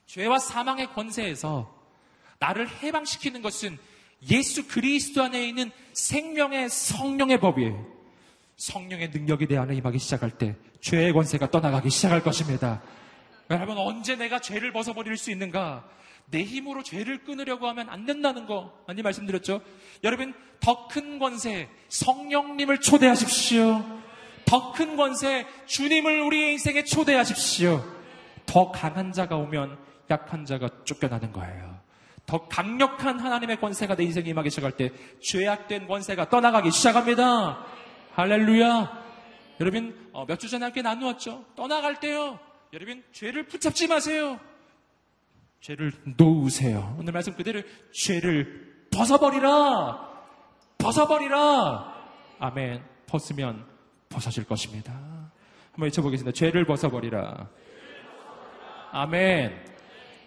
[0.07, 1.83] 죄와 사망의 권세에서
[2.39, 3.79] 나를 해방시키는 것은
[4.31, 7.91] 예수 그리스도 안에 있는 생명의 성령의 법이에요.
[8.62, 9.11] 성령의
[9.48, 12.81] 내 안에 임하기 시작할 때 죄의 권세가 떠나가기 시작할 것입니다.
[13.51, 15.85] 여러분 언제 내가 죄를 벗어버릴 수 있는가?
[16.31, 19.62] 내 힘으로 죄를 끊으려고 하면 안 된다는 거 많이 말씀드렸죠.
[20.05, 23.85] 여러분 더 큰 권세 성령님을 초대하십시오.
[24.44, 27.85] 더 큰 권세 주님을 우리의 인생에 초대하십시오.
[28.46, 29.77] 더 강한 자가 오면
[30.09, 31.81] 약한 자가 쫓겨나는 거예요.
[32.27, 37.82] 더 강력한 하나님의 권세가 내 인생에 임하기 시작할 때 죄악된 권세가 떠나가기 시작합니다.
[38.14, 39.03] 할렐루야.
[39.61, 41.44] 여러분 어, 몇주 전에 함께 나누었죠.
[41.57, 42.38] 떠나갈 때요.
[42.72, 44.38] 여러분 죄를 붙잡지 마세요.
[45.61, 46.96] 죄를 놓으세요.
[46.98, 50.11] 오늘 말씀 그대로 죄를 벗어버리라.
[50.79, 51.94] 벗어버리라.
[52.38, 52.83] 아멘.
[53.07, 53.64] 벗으면
[54.09, 54.92] 벗어질 것입니다.
[54.92, 56.35] 한번 외쳐보겠습니다.
[56.37, 57.48] 죄를 벗어버리라.
[58.90, 59.64] 아멘.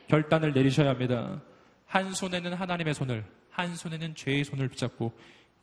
[0.08, 1.41] 결단을 내리셔야 합니다.
[1.86, 5.13] 한 손에는 하나님의 손을, 한 손에는 죄의 손을 붙잡고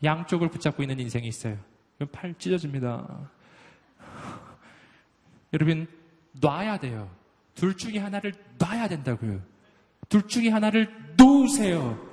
[0.04, 1.58] 양쪽을 붙잡고 있는 인생이 있어요.
[2.06, 3.30] 팔 찢어집니다.
[5.52, 5.86] 여러분,
[6.40, 7.10] 놔야 돼요.
[7.54, 9.42] 둘 중에 하나를 놔야 된다고요.
[10.08, 12.08] 둘 중에 하나를 놓으세요.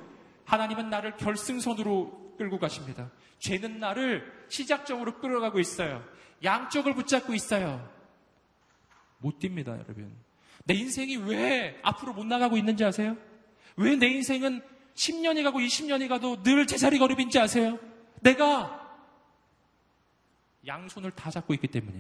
[0.46, 3.10] 하나님은 나를 결승선으로 끌고 가십니다.
[3.40, 6.04] 죄는 나를 시작적으로 끌어가고 있어요.
[6.44, 7.90] 양쪽을 붙잡고 있어요.
[9.20, 10.12] 못 뜁니다, 여러분.
[10.66, 13.16] 내 인생이 왜 앞으로 못 나가고 있는지 아세요?
[13.76, 14.62] 왜 내 인생은
[14.96, 17.80] 10년이 가고 20년이 가도 늘 제자리 걸음인지 아세요?
[18.22, 18.79] 내가
[20.66, 22.00] 양손을 다 잡고 있기 때문에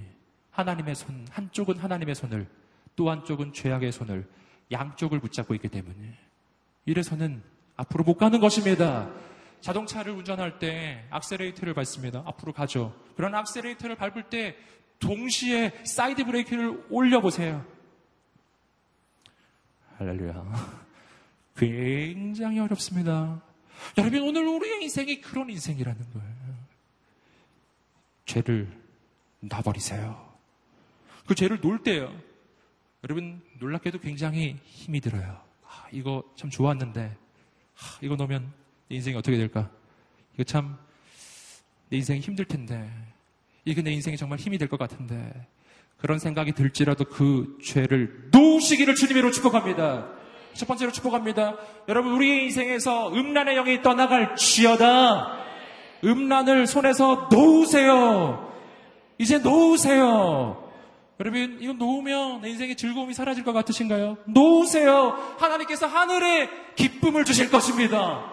[0.51, 2.47] 하나님의 손, 한쪽은 하나님의 손을
[2.95, 4.27] 또 한쪽은 죄악의 손을
[4.71, 6.17] 양쪽을 붙잡고 있기 때문에
[6.85, 7.41] 이래서는
[7.75, 9.09] 앞으로 못 가는 것입니다.
[9.61, 12.23] 자동차를 운전할 때 악셀레이터를 밟습니다.
[12.25, 12.95] 앞으로 가죠.
[13.15, 14.55] 그런 악셀레이터를 밟을 때
[14.99, 17.65] 동시에 사이드 브레이크를 올려보세요.
[19.97, 20.43] 할렐루야.
[21.57, 23.41] 굉장히 어렵습니다.
[23.97, 26.28] 여러분, 오늘 우리의 인생이 그런 인생이라는 거예요.
[28.29, 28.67] 죄를
[29.39, 30.29] 놔버리세요.
[31.25, 32.13] 그 죄를 놓을 때요.
[33.03, 35.41] 여러분, 놀랍게도 굉장히 힘이 들어요.
[35.65, 38.51] 아, 이거 참 좋았는데, 아, 이거 놓으면
[38.87, 39.71] 내 인생이 어떻게 될까?
[40.35, 40.77] 이거 참,
[41.89, 42.87] 내 인생이 힘들 텐데,
[43.65, 45.47] 이게 내 인생이 정말 힘이 될 것 같은데,
[45.97, 50.07] 그런 생각이 들지라도 그 죄를 놓으시기를 주님으로 축복합니다.
[50.53, 51.57] 첫 번째로 축복합니다.
[51.87, 55.38] 여러분, 우리의 인생에서 음란의 영이 떠나갈 지어다.
[56.03, 58.51] 음란을 손에서 놓으세요.
[59.17, 60.69] 이제 놓으세요.
[61.19, 64.17] 여러분, 이거 놓으면 내 인생의 즐거움이 사라질 것 같으신가요?
[64.25, 65.35] 놓으세요.
[65.37, 68.31] 하나님께서 하늘에 기쁨을 주실 것입니다.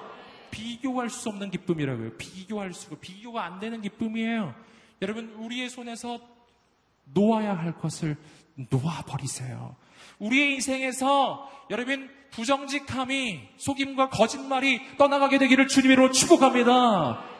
[0.52, 2.12] 비교할 수 없는 기쁨이라고요.
[2.16, 4.54] 비교할 수가, 비교가 안 되는 기쁨이에요.
[5.02, 6.20] 여러분, 우리의 손에서
[7.12, 8.16] 놓아야 할 것을
[8.70, 9.74] 놓아버리세요.
[10.20, 17.35] 우리의 인생에서 여러분, 부정직함이, 속임과 거짓말이 떠나가게 되기를 주님으로 축복합니다.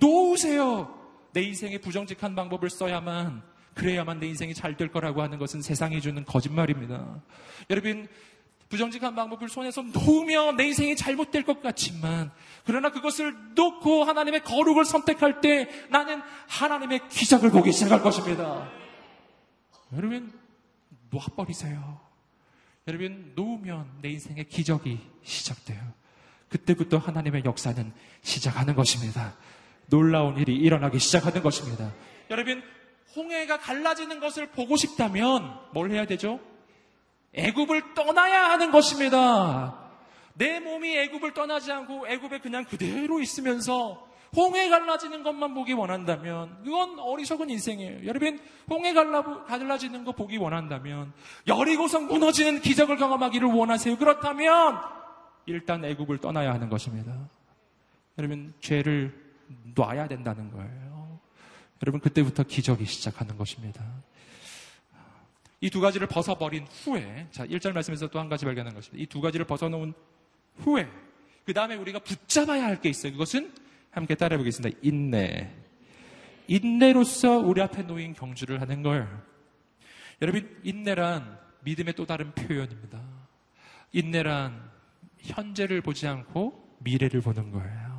[0.00, 0.98] 놓으세요.
[1.32, 3.42] 내 인생에 부정직한 방법을 써야만
[3.74, 7.22] 그래야만 내 인생이 잘 될 거라고 하는 것은 세상이 주는 거짓말입니다.
[7.70, 8.08] 여러분
[8.68, 12.30] 부정직한 방법을 손에서 놓으며 내 인생이 잘못될 것 같지만
[12.64, 18.70] 그러나 그것을 놓고 하나님의 거룩을 선택할 때 나는 하나님의 기적을 보기 시작할 것입니다.
[19.92, 20.32] 여러분
[21.10, 22.00] 놓아버리세요.
[22.86, 25.80] 여러분 놓으면 내 인생의 기적이 시작돼요.
[26.48, 29.34] 그때부터 하나님의 역사는 시작하는 것입니다.
[29.90, 31.92] 놀라운 일이 일어나기 시작하는 것입니다.
[32.30, 32.62] 여러분
[33.16, 36.40] 홍해가 갈라지는 것을 보고 싶다면 뭘 해야 되죠?
[37.34, 39.90] 애굽을 떠나야 하는 것입니다.
[40.34, 46.98] 내 몸이 애굽을 떠나지 않고 애굽에 그냥 그대로 있으면서 홍해 갈라지는 것만 보기 원한다면 그건
[47.00, 48.06] 어리석은 인생이에요.
[48.06, 51.12] 여러분 홍해 갈라, 갈라지는 거 보기 원한다면
[51.48, 53.96] 여리고성 무너지는 기적을 경험하기를 원하세요.
[53.98, 54.78] 그렇다면
[55.46, 57.28] 일단 애굽을 떠나야 하는 것입니다.
[58.18, 59.29] 여러분 죄를
[59.74, 61.20] 놔야 된다는 거예요.
[61.82, 63.84] 여러분 그때부터 기적이 시작하는 것입니다.
[65.62, 69.02] 이 두 가지를 벗어버린 후에 자 1절 말씀에서 또 한 가지 발견한 것입니다.
[69.02, 69.92] 이 두 가지를 벗어놓은
[70.56, 70.88] 후에
[71.44, 73.12] 그 다음에 우리가 붙잡아야 할 게 있어요.
[73.12, 73.52] 그것은
[73.90, 74.78] 함께 따라해 보겠습니다.
[74.82, 75.50] 인내.
[76.48, 79.08] 인내로서 우리 앞에 놓인 경주를 하는 걸.
[80.22, 83.00] 여러분, 인내란 믿음의 또 다른 표현입니다.
[83.92, 84.70] 인내란
[85.18, 87.89] 현재를 보지 않고 미래를 보는 거예요.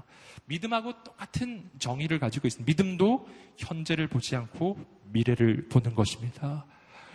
[0.52, 2.70] 믿음하고 똑같은 정의를 가지고 있습니다.
[2.70, 3.26] 믿음도
[3.58, 6.66] 현재를 보지 않고 미래를 보는 것입니다.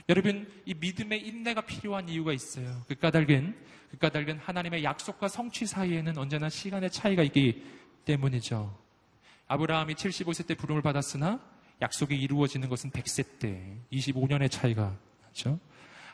[0.08, 2.82] 여러분, 이 믿음의 인내가 필요한 이유가 있어요.
[2.88, 3.54] 그 까닭은,
[3.90, 7.62] 그 까닭은 하나님의 약속과 성취 사이에는 언제나 시간의 차이가 있기
[8.06, 8.74] 때문이죠.
[9.48, 11.40] 아브라함이 75세 때 부름을 받았으나
[11.82, 14.96] 약속이 이루어지는 것은 100세 때 25년의 차이가
[15.26, 15.58] 나죠.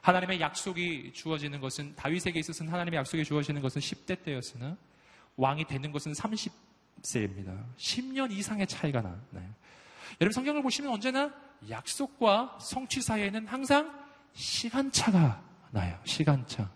[0.00, 4.76] 하나님의 약속이 주어지는 것은 다윗에게 있어서는 하나님의 약속이 주어지는 것은 10대 때였으나
[5.36, 6.71] 왕이 되는 것은 30
[7.02, 7.52] 세입니다.
[7.76, 9.20] 10년 이상의 차이가 나요.
[10.20, 11.32] 여러분 성경을 보시면 언제나
[11.68, 13.92] 약속과 성취 사이에는 항상
[14.34, 15.98] 시간차가 나요.
[16.04, 16.70] 시간차.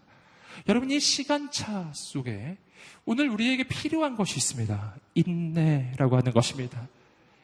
[0.69, 2.57] 여러분 이 시간차 속에
[3.05, 4.97] 오늘 우리에게 필요한 것이 있습니다.
[5.15, 6.89] 인내라고 하는 것입니다.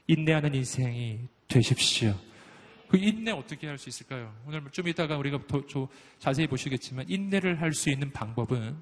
[0.06, 2.14] 인내하는 인생이 되십시오.
[2.88, 4.34] 그 인내 어떻게 할 수 있을까요?
[4.46, 8.76] 오늘 좀 이따가 우리가 더, 더 자세히 보시겠지만 인내를 할 수 있는 방법은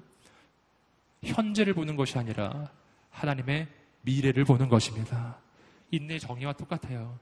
[1.23, 2.71] 현재를 보는 것이 아니라
[3.11, 3.67] 하나님의
[4.01, 5.37] 미래를 보는 것입니다.
[5.91, 7.19] 인내 정의와 똑같아요.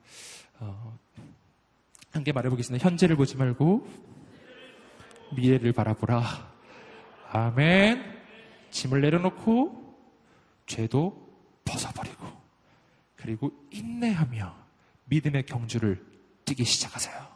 [0.60, 0.98] 어,
[2.12, 2.84] 함께 말해보겠습니다.
[2.84, 3.88] 현재를 보지 말고
[5.36, 6.24] 미래를 바라보라.
[7.32, 8.20] 아멘.
[8.72, 9.98] 짐을 내려놓고
[10.66, 11.28] 죄도
[11.66, 12.28] 벗어버리고
[13.16, 14.56] 그리고 인내하며
[15.06, 16.04] 믿음의 경주를
[16.46, 17.28] 뛰기 시작하세요.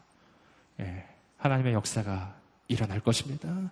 [0.82, 1.06] 예,
[1.38, 3.72] 하나님의 역사가 일어날 것입니다.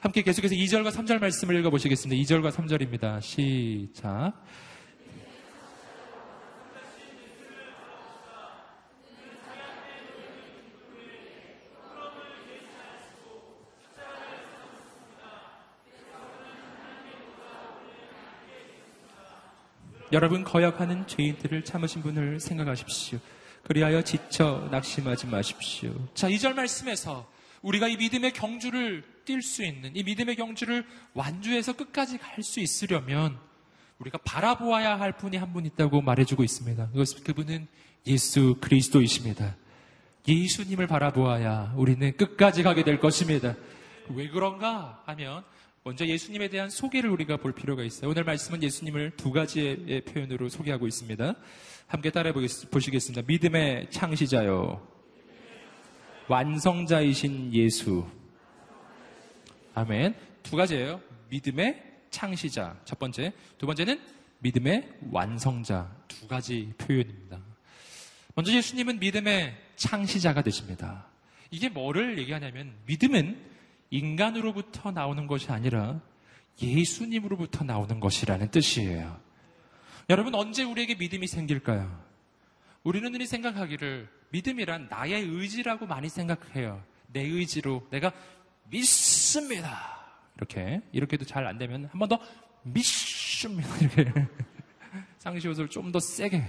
[0.00, 2.20] 함께 계속해서 2절과 3절 말씀을 읽어보시겠습니다.
[2.22, 3.20] 2절과 3절입니다.
[3.20, 4.32] 시작.
[20.12, 23.18] 여러분 거역하는 죄인들을 참으신 분을 생각하십시오.
[23.62, 25.92] 그리하여 지쳐 낙심하지 마십시오.
[26.14, 27.30] 자, 2절 말씀에서
[27.62, 33.38] 우리가 이 믿음의 경주를 뛸 수 있는 이 믿음의 경주를 완주해서 끝까지 갈 수 있으려면
[33.98, 36.90] 우리가 바라보아야 할 분이 한 분 있다고 말해주고 있습니다.
[37.24, 37.68] 그분은
[38.06, 39.56] 예수 그리스도이십니다.
[40.26, 43.54] 예수님을 바라보아야 우리는 끝까지 가게 될 것입니다.
[44.08, 45.44] 왜 그런가 하면
[45.82, 48.10] 먼저 예수님에 대한 소개를 우리가 볼 필요가 있어요.
[48.10, 51.34] 오늘 말씀은 예수님을 두 가지의 표현으로 소개하고 있습니다.
[51.86, 53.22] 함께 따라해 보시겠습니다.
[53.26, 54.86] 믿음의 창시자요.
[56.28, 58.06] 완성자이신 예수.
[59.74, 60.14] 아멘.
[60.42, 61.00] 두 가지예요.
[61.30, 62.78] 믿음의 창시자.
[62.84, 63.32] 첫 번째.
[63.56, 63.98] 두 번째는
[64.40, 65.96] 믿음의 완성자.
[66.08, 67.40] 두 가지 표현입니다.
[68.34, 71.06] 먼저 예수님은 믿음의 창시자가 되십니다.
[71.50, 73.49] 이게 뭐를 얘기하냐면 믿음은
[73.90, 76.00] 인간으로부터 나오는 것이 아니라
[76.62, 79.20] 예수님으로부터 나오는 것이라는 뜻이에요.
[80.08, 82.00] 여러분, 언제 우리에게 믿음이 생길까요?
[82.82, 86.82] 우리는 흔히 생각하기를 믿음이란 나의 의지라고 많이 생각해요.
[87.12, 88.12] 내 의지로 내가
[88.68, 89.98] 믿습니다.
[90.36, 92.18] 이렇게, 이렇게도 잘 안 되면 한 번 더
[92.62, 93.68] 믿습니다.
[93.78, 94.26] 이렇게.
[95.18, 96.42] 상시옷을 좀 더 세게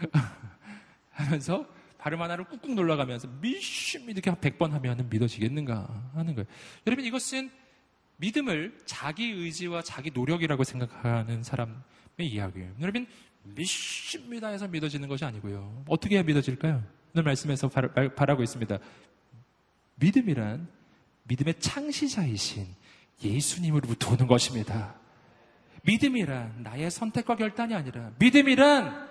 [1.10, 1.66] 하면서
[2.02, 6.48] 발음 하나를 꾹꾹 눌러가면서 믿음 이렇게 100번 하면 믿어지겠는가 하는 거예요.
[6.84, 7.48] 여러분 이것은
[8.16, 11.76] 믿음을 자기 의지와 자기 노력이라고 생각하는 사람의
[12.18, 12.72] 이야기예요.
[12.80, 13.06] 여러분
[13.44, 15.84] 믿습니다 해서 믿어지는 것이 아니고요.
[15.86, 16.82] 어떻게 해야 믿어질까요?
[17.14, 18.78] 오늘 말씀에서 바라고 있습니다.
[19.94, 20.66] 믿음이란
[21.22, 22.66] 믿음의 창시자이신
[23.22, 24.96] 예수님으로부터 오는 것입니다.
[25.84, 29.08] 믿음이란 나의 선택과 결단이 아니라 믿음이란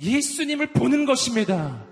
[0.00, 1.84] 예수님을 보는 것입니다.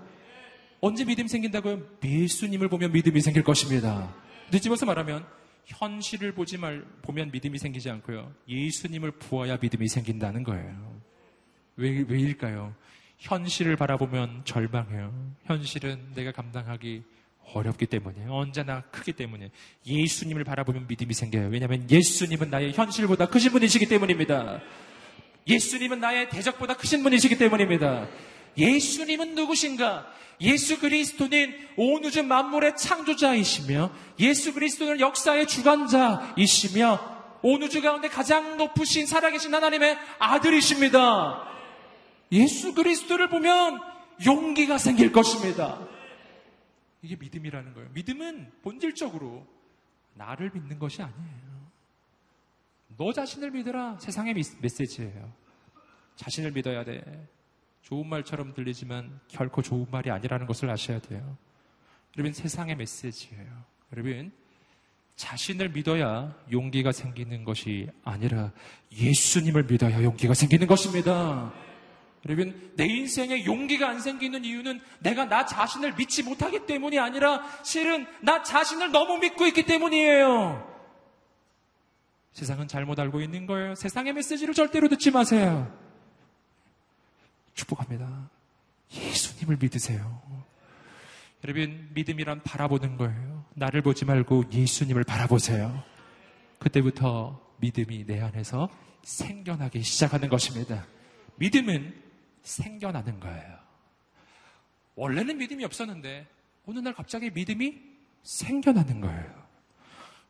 [0.79, 1.81] 언제 믿음이 생긴다고요?
[2.03, 4.13] 예수님을 보면 믿음이 생길 것입니다.
[4.51, 5.25] 뒤집어서 말하면
[5.65, 8.31] 현실을 보지 말, 보면 믿음이 생기지 않고요.
[8.47, 11.01] 예수님을 부어야 믿음이 생긴다는 거예요.
[11.75, 12.73] 왜, 왜일까요?
[13.17, 15.13] 현실을 바라보면 절망해요.
[15.45, 17.03] 현실은 내가 감당하기
[17.53, 19.49] 어렵기 때문에 언제나 크기 때문에
[19.85, 21.47] 예수님을 바라보면 믿음이 생겨요.
[21.47, 24.61] 왜냐하면 예수님은 나의 현실보다 크신 분이시기 때문입니다.
[25.47, 28.07] 예수님은 나의 대적보다 크신 분이시기 때문입니다.
[28.57, 30.13] 예수님은 누구신가?
[30.41, 39.05] 예수 그리스도는 온 우주 만물의 창조자이시며 예수 그리스도는 역사의 주관자이시며 온 우주 가운데 가장 높으신
[39.07, 41.47] 살아계신 하나님의 아들이십니다.
[42.31, 43.79] 예수 그리스도를 보면
[44.25, 45.79] 용기가 생길 것입니다.
[47.01, 47.89] 이게 믿음이라는 거예요.
[47.93, 49.45] 믿음은 본질적으로
[50.15, 51.47] 나를 믿는 것이 아니에요.
[52.97, 53.97] 너 자신을 믿어라.
[53.99, 55.31] 세상의 메시지예요.
[56.15, 57.27] 자신을 믿어야 돼.
[57.87, 61.37] 좋은 말처럼 들리지만 결코 좋은 말이 아니라는 것을 아셔야 돼요.
[62.17, 63.45] 여러분, 세상의 메시지예요.
[63.93, 64.33] 여러분,
[65.15, 68.51] 자신을 믿어야 용기가 생기는 것이 아니라
[68.91, 71.53] 예수님을 믿어야 용기가 생기는 것입니다.
[72.25, 78.05] 여러분, 내 인생에 용기가 안 생기는 이유는 내가 나 자신을 믿지 못하기 때문이 아니라 실은
[78.21, 80.75] 나 자신을 너무 믿고 있기 때문이에요.
[82.33, 83.75] 세상은 잘못 알고 있는 거예요.
[83.75, 85.86] 세상의 메시지를 절대로 듣지 마세요.
[87.57, 88.29] 축복합니다.
[88.93, 90.21] 예수님을 믿으세요.
[91.43, 93.45] 여러분, 믿음이란 바라보는 거예요.
[93.55, 95.83] 나를 보지 말고 예수님을 바라보세요.
[96.59, 98.69] 그때부터 믿음이 내 안에서
[99.03, 100.85] 생겨나기 시작하는 것입니다.
[101.35, 101.93] 믿음은
[102.43, 103.57] 생겨나는 거예요.
[104.95, 106.27] 원래는 믿음이 없었는데
[106.65, 107.81] 어느 날 갑자기 믿음이
[108.23, 109.47] 생겨나는 거예요.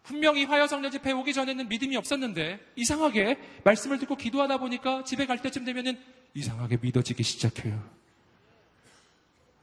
[0.04, 5.66] 분명히 화요성년 집회 오기 전에는 믿음이 없었는데 이상하게 말씀을 듣고 기도하다 보니까 집에 갈 때쯤
[5.66, 6.02] 되면은
[6.34, 7.82] 이상하게 믿어지기 시작해요.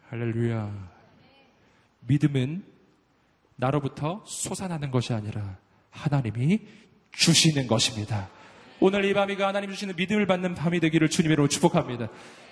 [0.08, 0.94] 할렐루야.
[2.00, 2.64] 믿음은
[3.56, 5.56] 나로부터 솟아나는 것이 아니라
[5.90, 6.60] 하나님이
[7.12, 8.28] 주시는 것입니다.
[8.80, 12.08] 오늘 이 밤이 그 하나님 주시는 믿음을 받는 밤이 되기를 주님으로 축복합니다.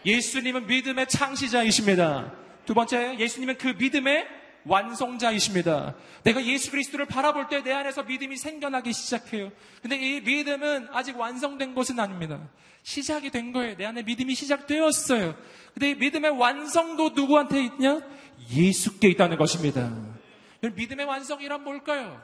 [0.06, 2.32] 예수님은 믿음의 창시자이십니다.
[2.64, 5.94] 두 번째, 예수님은 그 믿음의 완성자이십니다.
[6.24, 9.52] 내가 예수 그리스도를 바라볼 때 내 안에서 믿음이 생겨나기 시작해요.
[9.82, 12.48] 근데 이 믿음은 아직 완성된 것은 아닙니다.
[12.82, 13.76] 시작이 된 거예요.
[13.76, 15.36] 내 안에 믿음이 시작되었어요.
[15.74, 18.00] 근데 이 믿음의 완성도 누구한테 있냐?
[18.50, 19.92] 예수께 있다는 것입니다.
[20.60, 22.20] 믿음의 완성이란 뭘까요?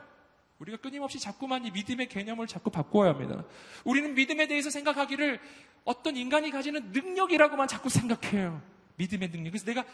[0.59, 3.45] 우리가 끊임없이 자꾸만 이 믿음의 개념을 자꾸 바꿔야 합니다.
[3.85, 5.39] 우리는 믿음에 대해서 생각하기를
[5.85, 8.61] 어떤 인간이 가지는 능력이라고만 자꾸 생각해요.
[8.97, 9.51] 믿음의 능력.
[9.51, 9.85] 그래서 내가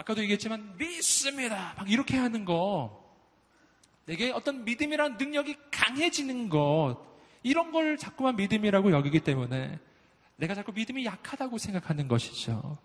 [0.00, 1.74] 아까도 얘기했지만 믿습니다.
[1.76, 2.98] 막 이렇게 하는 거.
[4.06, 6.96] 내게 어떤 믿음이라는 능력이 강해지는 것.
[7.42, 9.78] 이런 걸 자꾸만 믿음이라고 여기기 때문에
[10.36, 12.78] 내가 자꾸 믿음이 약하다고 생각하는 것이죠.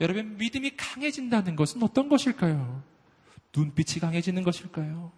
[0.00, 2.82] 여러분, 믿음이 강해진다는 것은 어떤 것일까요?
[3.56, 5.12] 눈빛이 강해지는 것일까요?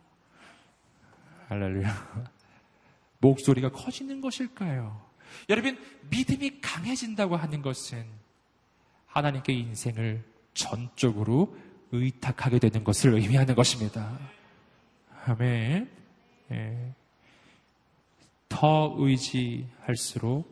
[1.48, 2.30] 할렐루야.
[3.18, 5.10] 목소리가 커지는 것일까요?
[5.48, 5.78] 여러분,
[6.10, 8.04] 믿음이 강해진다고 하는 것은
[9.06, 10.30] 하나님께 인생을
[10.60, 11.56] 전적으로
[11.92, 14.18] 의탁하게 되는 것을 의미하는 것입니다.
[15.24, 15.88] 아멘.
[16.52, 16.94] 예.
[18.48, 20.46] 더 의지할수록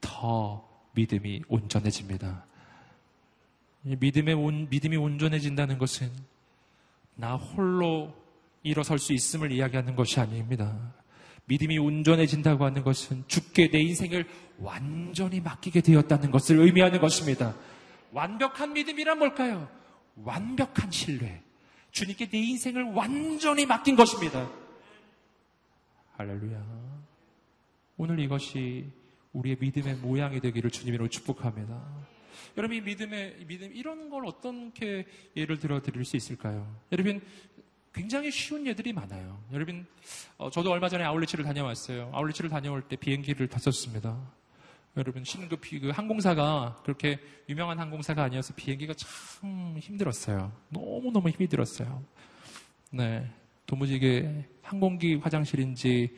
[0.00, 2.44] 더 믿음이 온전해집니다.
[3.82, 6.10] 믿음의 온, 믿음이 온전해진다는 것은
[7.14, 8.14] 나 홀로
[8.62, 10.94] 일어설 수 있음을 이야기하는 것이 아닙니다.
[11.46, 14.26] 믿음이 온전해진다고 하는 것은 주께 내 인생을
[14.58, 17.54] 완전히 맡기게 되었다는 것을 의미하는 것입니다.
[18.16, 19.68] 완벽한 믿음이란 뭘까요?
[20.16, 21.42] 완벽한 신뢰.
[21.90, 24.50] 주님께 내 인생을 완전히 맡긴 것입니다.
[26.16, 26.64] 할렐루야.
[27.98, 28.90] 오늘 이것이
[29.34, 32.06] 우리의 믿음의 모양이 되기를 주님으로 축복합니다.
[32.56, 35.06] 여러분, 이 믿음의, 믿음, 이런 걸 어떻게
[35.36, 36.74] 예를 들어 드릴 수 있을까요?
[36.92, 37.20] 여러분,
[37.92, 39.42] 굉장히 쉬운 예들이 많아요.
[39.52, 39.86] 여러분,
[40.38, 42.10] 어, 저도 얼마 전에 아울리치를 다녀왔어요.
[42.14, 44.18] 아울리치를 다녀올 때 비행기를 탔었습니다.
[44.96, 47.18] 여러분, 신급 그 항공사가 그렇게
[47.50, 50.50] 유명한 항공사가 아니어서 비행기가 참 힘들었어요.
[50.70, 52.02] 너무 너무 힘이 들었어요.
[52.90, 53.30] 네.
[53.66, 56.16] 도무지 이게 항공기 화장실인지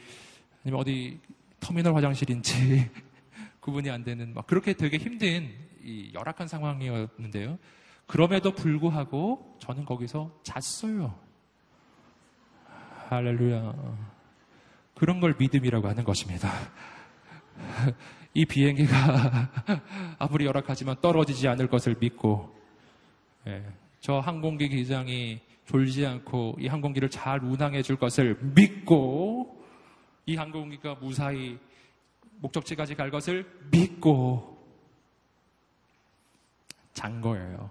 [0.63, 1.19] 아니면 어디
[1.59, 2.89] 터미널 화장실인지
[3.61, 5.51] 구분이 안 되는 막 그렇게 되게 힘든
[5.83, 7.59] 이 열악한 상황이었는데요.
[8.07, 11.19] 그럼에도 불구하고 저는 거기서 잤어요.
[13.09, 13.75] 할렐루야.
[14.95, 16.53] 그런 걸 믿음이라고 하는 것입니다.
[18.35, 19.51] 이 비행기가
[20.19, 22.55] 아무리 열악하지만 떨어지지 않을 것을 믿고,
[23.47, 23.65] 예,
[24.01, 29.65] 저 항공기 기장이 졸지 않고 이 항공기를 잘 운항해 줄 것을 믿고,
[30.27, 31.59] 이 항공기가 무사히
[32.41, 34.59] 목적지까지 갈 것을 믿고,
[36.93, 37.71] 잔 거예요.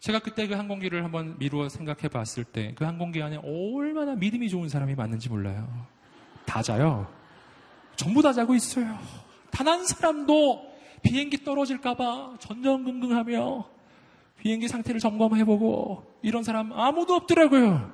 [0.00, 4.68] 제가 그때 그 항공기를 한번 미루어 생각해 봤을 때 그 항공기 안에 얼마나 믿음이 좋은
[4.68, 5.86] 사람이 많은지 몰라요.
[6.46, 7.06] 다 자요.
[7.96, 8.98] 전부 다 자고 있어요.
[9.58, 13.68] 단한 사람도 비행기 떨어질까봐 전전긍긍하며
[14.38, 17.92] 비행기 상태를 점검해보고 이런 사람 아무도 없더라고요.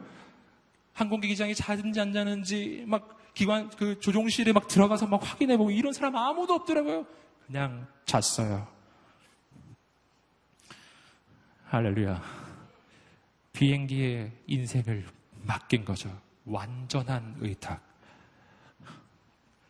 [0.92, 6.16] 항공기 기장이 자는지 안 자는지 막 기관 그 조종실에 막 들어가서 막 확인해보고 이런 사람
[6.16, 7.06] 아무도 없더라고요.
[7.46, 8.68] 그냥 잤어요.
[11.68, 12.22] 할렐루야.
[13.54, 15.06] 비행기의 인생을
[15.46, 16.14] 맡긴 거죠.
[16.44, 17.82] 완전한 의탁.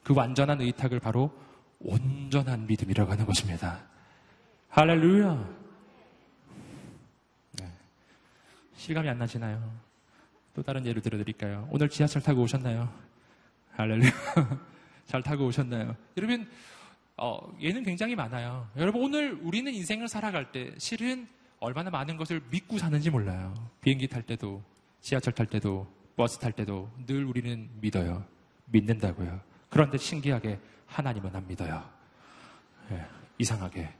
[0.02, 1.44] 그 완전한 의탁을 바로
[1.84, 3.80] 온전한 믿음이라고 하는 것입니다.
[4.70, 5.54] 할렐루야.
[7.52, 7.68] 네.
[8.76, 9.72] 실감이 안 나시나요?
[10.54, 11.68] 또 다른 예를 들어드릴까요?
[11.70, 12.92] 오늘 지하철 타고 오셨나요?
[13.72, 14.10] 할렐루야.
[15.06, 15.94] 잘 타고 오셨나요?
[16.16, 16.48] 여러분,
[17.16, 18.68] 어, 예는 굉장히 많아요.
[18.76, 21.28] 여러분, 오늘 우리는 인생을 살아갈 때 실은
[21.60, 23.54] 얼마나 많은 것을 믿고 사는지 몰라요.
[23.82, 24.62] 비행기 탈 때도,
[25.00, 28.24] 지하철 탈 때도, 버스 탈 때도 늘 우리는 믿어요.
[28.66, 29.53] 믿는다고요.
[29.74, 31.82] 그런데 신기하게 하나님은 안 믿어요.
[32.92, 33.04] 예,
[33.38, 33.92] 이상하게.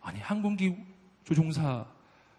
[0.00, 0.76] 아니, 항공기
[1.24, 1.84] 조종사는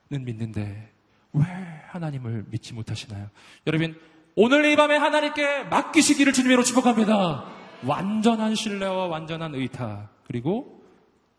[0.10, 0.90] 믿는데
[1.34, 1.44] 왜
[1.90, 3.30] 하나님을 믿지 못하시나요?
[3.68, 4.00] 여러분,
[4.34, 7.52] 오늘 이 밤에 하나님께 맡기시기를 주님으로 축복합니다.
[7.84, 10.82] 완전한 신뢰와 완전한 의타, 그리고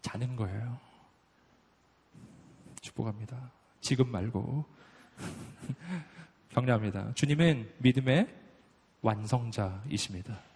[0.02, 0.78] 자는 거예요.
[2.82, 3.50] 축복합니다.
[3.80, 4.66] 지금 말고.
[6.52, 7.14] 격려합니다.
[7.14, 8.28] 주님은 믿음의
[9.00, 10.49] 완성자이십니다.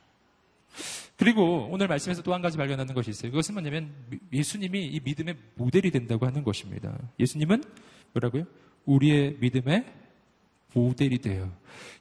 [1.16, 3.30] 그리고 오늘 말씀에서 또 한 가지 발견하는 것이 있어요.
[3.30, 3.94] 그것은 뭐냐면
[4.32, 6.98] 예수님이 이 믿음의 모델이 된다고 하는 것입니다.
[7.20, 7.62] 예수님은
[8.12, 8.44] 뭐라고요?
[8.84, 9.84] 우리의 믿음의
[10.74, 11.52] 모델이 돼요.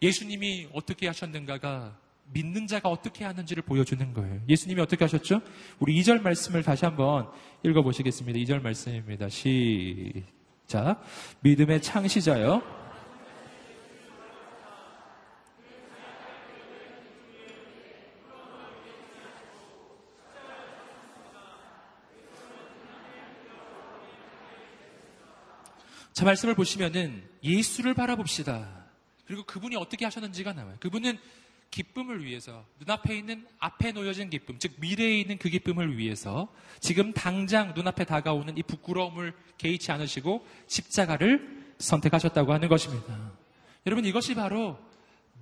[0.01, 1.99] 예수님이 어떻게 하셨는가가
[2.33, 4.41] 믿는 자가 어떻게 하는지를 보여주는 거예요.
[4.49, 5.41] 예수님이 어떻게 하셨죠?
[5.79, 7.29] 우리 2절 말씀을 다시 한번
[7.63, 8.39] 읽어보시겠습니다.
[8.39, 9.29] 2절 말씀입니다.
[9.29, 11.03] 시작.
[11.41, 12.82] 믿음의 창시자요.
[26.13, 28.85] 자, 말씀을 보시면은 예수를 바라봅시다.
[29.25, 30.75] 그리고 그분이 어떻게 하셨는지가 나와요.
[30.79, 31.17] 그분은
[31.71, 36.47] 기쁨을 위해서 눈앞에 있는 앞에 놓여진 기쁨, 즉 미래에 있는 그 기쁨을 위해서
[36.79, 43.31] 지금 당장 눈앞에 다가오는 이 부끄러움을 개의치 않으시고 십자가를 선택하셨다고 하는 것입니다.
[43.87, 44.77] 여러분 이것이 바로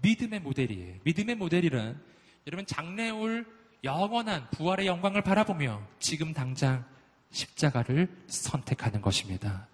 [0.02, 1.00] 믿음의 모델이에요.
[1.04, 2.02] 믿음의 모델이란
[2.48, 3.46] 여러분 장래 올
[3.84, 6.86] 영원한 부활의 영광을 바라보며 지금 당장
[7.32, 9.68] 십자가를 선택하는 것입니다.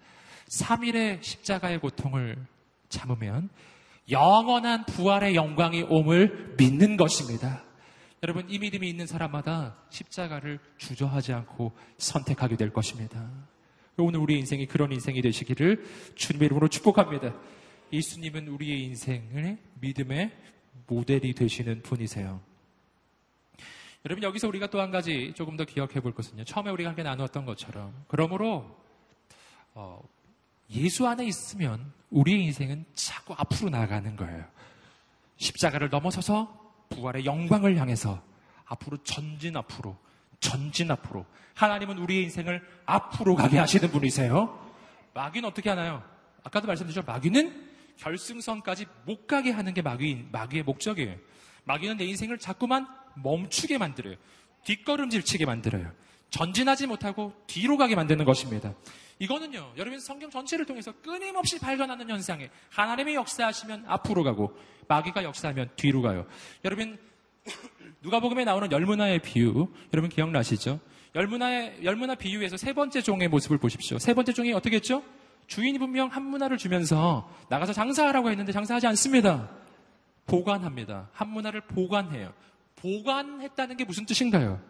[0.48, 2.36] 3일의 십자가의 고통을
[2.88, 3.48] 참으면
[4.10, 7.62] 영원한 부활의 영광이 옴을 믿는 것입니다.
[8.22, 13.30] 여러분, 이 믿음이 있는 사람마다 십자가를 주저하지 않고 선택하게 될 것입니다.
[13.98, 15.84] 오늘 우리의 인생이 그런 인생이 되시기를
[16.14, 17.34] 주님의 이름으로 축복합니다.
[17.92, 20.32] 예수님은 우리의 인생의 믿음의
[20.86, 22.40] 모델이 되시는 분이세요.
[24.04, 26.44] 여러분, 여기서 우리가 또 한 가지 조금 더 기억해 볼 것은요.
[26.44, 28.04] 처음에 우리가 함께 나누었던 것처럼.
[28.08, 28.76] 그러므로,
[29.74, 30.00] 어,
[30.70, 34.44] 예수 안에 있으면 우리의 인생은 자꾸 앞으로 나아가는 거예요.
[35.36, 38.22] 십자가를 넘어서서 부활의 영광을 향해서
[38.64, 39.96] 앞으로 전진 앞으로
[40.40, 44.66] 전진 앞으로 하나님은 우리의 인생을 앞으로 가게 하시는 분이세요.
[45.14, 46.02] 마귀는 어떻게 하나요?
[46.44, 47.04] 아까도 말씀드렸죠.
[47.06, 51.16] 마귀는 결승선까지 못 가게 하는 게 마귀, 마귀의 목적이에요.
[51.64, 54.16] 마귀는 내 인생을 자꾸만 멈추게 만들어요.
[54.64, 55.92] 뒷걸음질 치게 만들어요.
[56.30, 58.74] 전진하지 못하고 뒤로 가게 만드는 것입니다.
[59.18, 64.56] 이거는요, 여러분 성경 전체를 통해서 끊임없이 발견하는 현상에 하나님의 역사하시면 앞으로 가고
[64.86, 66.26] 마귀가 역사하면 뒤로 가요.
[66.64, 66.98] 여러분
[68.02, 70.80] 누가복음에 나오는 열문화의 비유, 여러분 기억나시죠?
[71.14, 73.98] 열문화의 열문화 비유에서 세 번째 종의 모습을 보십시오.
[73.98, 75.02] 세 번째 종이 어떻게 했죠?
[75.46, 79.50] 주인이 분명 한 문화를 주면서 나가서 장사하라고 했는데 장사하지 않습니다.
[80.26, 81.08] 보관합니다.
[81.12, 82.32] 한 문화를 보관해요.
[82.76, 84.62] 보관했다는 게 무슨 뜻인가요?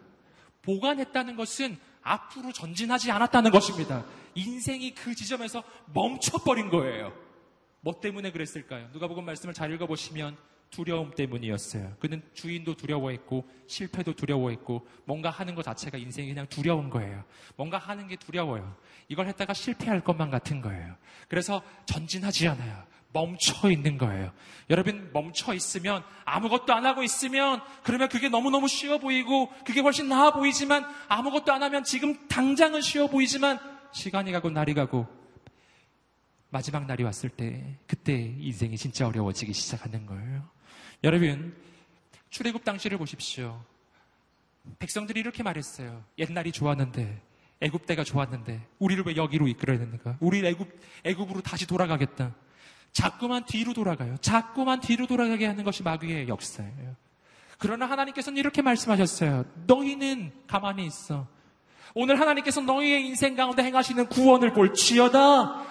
[0.61, 1.77] 보관했다는 것은
[2.09, 4.03] 앞으로 전진하지 않았다는 것입니다.
[4.33, 7.13] 인생이 그 지점에서 멈춰버린 거예요.
[7.81, 8.89] 뭐 때문에 그랬을까요?
[8.91, 10.35] 누가 보건 말씀을 잘 읽어보시면
[10.71, 11.95] 두려움 때문이었어요.
[11.99, 17.23] 그는 주인도 두려워했고 실패도 두려워했고 뭔가 하는 것 자체가 인생이 그냥 두려운 거예요.
[17.55, 18.75] 뭔가 하는 게 두려워요.
[19.07, 20.95] 이걸 했다가 실패할 것만 같은 거예요.
[21.27, 22.83] 그래서 전진하지 않아요.
[23.11, 24.31] 멈춰 있는 거예요.
[24.69, 30.31] 여러분, 멈춰 있으면, 아무것도 안 하고 있으면, 그러면 그게 너무너무 쉬워 보이고, 그게 훨씬 나아
[30.31, 33.59] 보이지만, 아무것도 안 하면 지금 당장은 쉬워 보이지만,
[33.91, 35.07] 시간이 가고 날이 가고,
[36.49, 40.47] 마지막 날이 왔을 때, 그때 인생이 진짜 어려워지기 시작하는 거예요.
[41.03, 41.55] 여러분,
[42.29, 43.63] 출애굽 당시를 보십시오.
[44.77, 46.03] 백성들이 이렇게 말했어요.
[46.19, 47.29] 옛날이 좋았는데,
[47.61, 50.17] 애굽 때가 좋았는데 우리를 왜 여기로 이끌어야 되는가?
[50.21, 52.33] 우리 애굽 애굽으로 다시 돌아가겠다.
[52.91, 54.17] 자꾸만 뒤로 돌아가요.
[54.17, 56.95] 자꾸만 뒤로 돌아가게 하는 것이 마귀의 역사예요.
[57.57, 59.45] 그러나 하나님께서는 이렇게 말씀하셨어요.
[59.67, 61.27] 너희는 가만히 있어.
[61.93, 65.63] 오늘 하나님께서 너희의 인생 가운데 행하시는 구원을 볼지어다.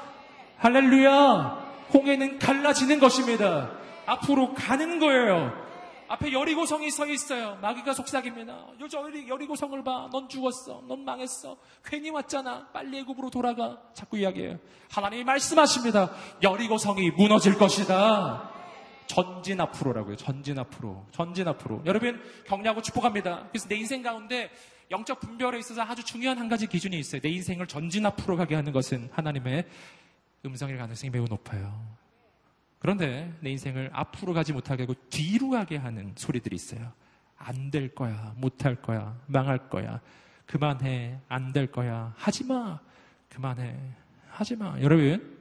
[0.59, 1.69] 할렐루야.
[1.95, 3.71] 홍해는 갈라지는 것입니다.
[4.07, 5.68] 앞으로 가는 거예요.
[6.09, 7.59] 앞에 여리고성이 서 있어요.
[7.61, 8.67] 마귀가 속삭입니다.
[8.81, 10.09] 요저 여리고성을 봐.
[10.11, 10.83] 넌 죽었어.
[10.89, 11.59] 넌 망했어.
[11.85, 12.69] 괜히 왔잖아.
[12.73, 13.79] 빨리 애굽으로 돌아가.
[13.93, 14.59] 자꾸 이야기해요.
[14.91, 16.11] 하나님이 말씀하십니다.
[16.43, 18.51] 여리고성이 무너질 것이다.
[19.07, 20.17] 전진 앞으로라고요.
[20.17, 21.07] 전진 앞으로.
[21.13, 21.83] 전진 앞으로.
[21.85, 23.49] 여러분 격려하고 축복합니다.
[23.51, 24.51] 그래서 내 인생 가운데
[24.91, 27.21] 영적 분별에 있어서 아주 중요한 한 가지 기준이 있어요.
[27.21, 29.67] 내 인생을 전진 앞으로 가게 하는 것은 하나님의
[30.47, 31.97] 음성일 가능성이 매우 높아요.
[32.79, 36.93] 그런데 내 인생을 앞으로 가지 못하게 하고 뒤로 가게 하는 소리들이 있어요.
[37.37, 38.35] 안 될 거야.
[38.37, 39.16] 못할 거야.
[39.26, 40.01] 망할 거야.
[40.47, 41.18] 그만해.
[41.29, 42.12] 안 될 거야.
[42.16, 42.79] 하지 마.
[43.29, 43.76] 그만해.
[44.29, 44.81] 하지 마.
[44.81, 45.37] 여러분,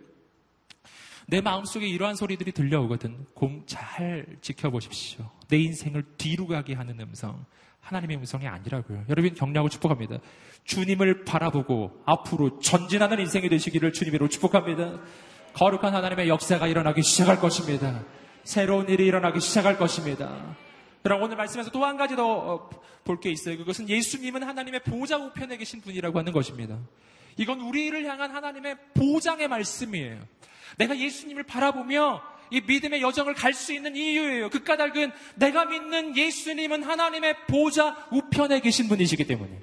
[1.28, 3.26] 내 마음속에 이러한 소리들이 들려오거든.
[3.34, 5.30] 공 잘 지켜보십시오.
[5.50, 7.46] 내 인생을 뒤로 가게 하는 음성.
[7.82, 9.06] 하나님의 음성이 아니라고요.
[9.10, 10.18] 여러분 격려하고 축복합니다.
[10.66, 15.00] 주님을 바라보고 앞으로 전진하는 인생이 되시기를 주님으로 축복합니다.
[15.58, 18.04] 거룩한 하나님의 역사가 일어나기 시작할 것입니다.
[18.44, 20.56] 새로운 일이 일어나기 시작할 것입니다.
[21.02, 22.70] 그럼 오늘 말씀에서 또 한 가지 더
[23.04, 23.58] 볼 게 있어요.
[23.58, 26.78] 그것은 예수님은 하나님의 보좌 우편에 계신 분이라고 하는 것입니다.
[27.38, 30.20] 이건 우리를 향한 하나님의 보장의 말씀이에요.
[30.78, 34.50] 내가 예수님을 바라보며 이 믿음의 여정을 갈 수 있는 이유예요.
[34.50, 39.58] 그 까닭은 내가 믿는 예수님은 하나님의 보좌 우편에 계신 분이시기 때문에.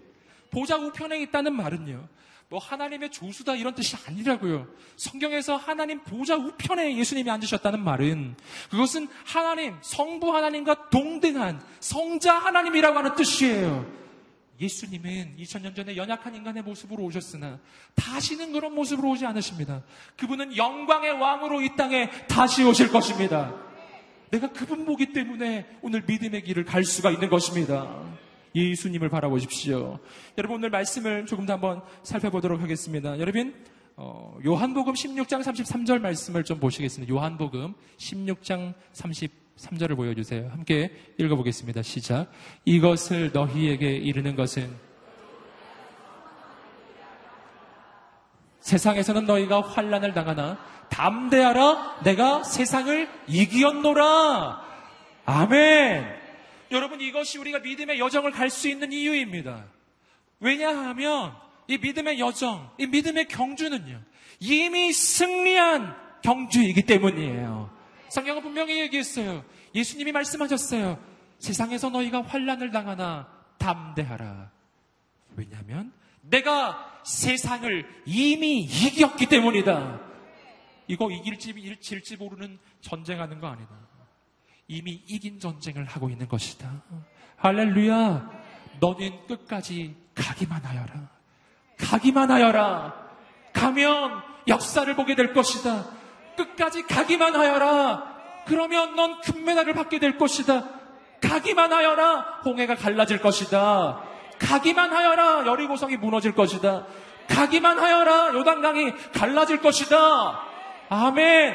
[0.50, 2.08] 보좌 우편에 있다는 말은요.
[2.48, 4.66] 뭐 하나님의 조수다 이런 뜻이 아니라고요.
[4.96, 8.36] 성경에서 하나님 보좌 우편에 예수님이 앉으셨다는 말은
[8.70, 14.04] 그것은 하나님, 성부 하나님과 동등한 성자 하나님이라고 하는 뜻이에요.
[14.60, 17.58] 예수님은 2000년 전에 연약한 인간의 모습으로 오셨으나
[17.96, 19.82] 다시는 그런 모습으로 오지 않으십니다.
[20.16, 23.52] 그분은 영광의 왕으로 이 땅에 다시 오실 것입니다.
[24.30, 28.00] 내가 그분 보기 때문에 오늘 믿음의 길을 갈 수가 있는 것입니다.
[28.54, 29.98] 예수님을 바라보십시오.
[30.38, 33.18] 여러분 오늘 말씀을 조금 더 한번 살펴보도록 하겠습니다.
[33.18, 33.54] 여러분
[33.96, 37.12] 어, 요한복음 16장 33절 말씀을 좀 보시겠습니다.
[37.12, 40.48] 요한복음 16장 33절을 보여주세요.
[40.50, 41.82] 함께 읽어보겠습니다.
[41.82, 42.30] 시작.
[42.64, 44.74] 이것을 너희에게 이르는 것은
[48.60, 54.64] 세상에서는 너희가 환란을 당하나 담대하라 내가 세상을 이기었노라.
[55.26, 56.23] 아멘.
[56.74, 59.64] 여러분 이것이 우리가 믿음의 여정을 갈 수 있는 이유입니다.
[60.40, 61.34] 왜냐하면
[61.68, 64.02] 이 믿음의 여정, 이 믿음의 경주는요.
[64.40, 67.74] 이미 승리한 경주이기 때문이에요.
[68.10, 69.44] 성경은 분명히 얘기했어요.
[69.74, 71.02] 예수님이 말씀하셨어요.
[71.38, 74.50] 세상에서 너희가 환란을 당하나 담대하라.
[75.36, 80.00] 왜냐하면 내가 세상을 이미 이겼기 때문이다.
[80.88, 83.70] 이거 이길지 잃질지 모르는 전쟁하는 거 아니다.
[84.68, 86.70] 이미 이긴 전쟁을 하고 있는 것이다.
[87.36, 88.30] 할렐루야.
[88.80, 91.08] 너는 끝까지 가기만 하여라.
[91.78, 92.94] 가기만 하여라.
[93.52, 95.84] 가면 역사를 보게 될 것이다.
[96.36, 98.14] 끝까지 가기만 하여라.
[98.46, 100.68] 그러면 넌 금메달을 받게 될 것이다.
[101.20, 102.40] 가기만 하여라.
[102.44, 104.02] 홍해가 갈라질 것이다.
[104.38, 105.46] 가기만 하여라.
[105.46, 106.86] 여리고성이 무너질 것이다.
[107.28, 108.34] 가기만 하여라.
[108.34, 109.96] 요단강이 갈라질 것이다.
[110.90, 111.54] 아멘.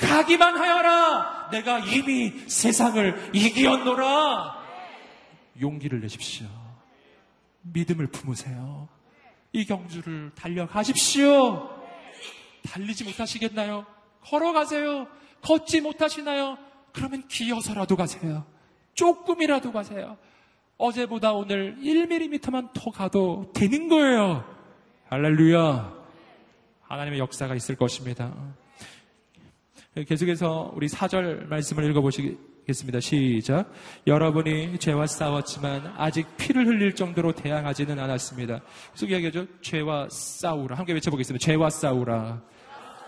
[0.00, 1.41] 가기만 하여라.
[1.52, 4.60] 내가 이미 세상을 이기었노라.
[5.60, 6.48] 용기를 내십시오.
[7.62, 8.88] 믿음을 품으세요.
[9.52, 11.70] 이 경주를 달려가십시오.
[12.64, 13.86] 달리지 못하시겠나요?
[14.22, 15.06] 걸어가세요.
[15.42, 16.58] 걷지 못하시나요?
[16.92, 18.44] 그러면 기어서라도 가세요.
[18.94, 20.16] 조금이라도 가세요.
[20.78, 24.44] 어제보다 오늘 1mm만 더 가도 되는 거예요.
[25.08, 25.94] 할렐루야.
[26.82, 28.32] 하나님의 역사가 있을 것입니다.
[29.94, 33.00] 계속해서 우리 4절 말씀을 읽어보시겠습니다.
[33.00, 33.70] 시작.
[34.06, 38.62] 여러분이 죄와 싸웠지만 아직 피를 흘릴 정도로 대항하지는 않았습니다.
[38.94, 39.46] 계속 이야기하죠.
[39.60, 40.78] 죄와 싸우라.
[40.78, 41.44] 함께 외쳐보겠습니다.
[41.44, 42.42] 죄와 싸우라.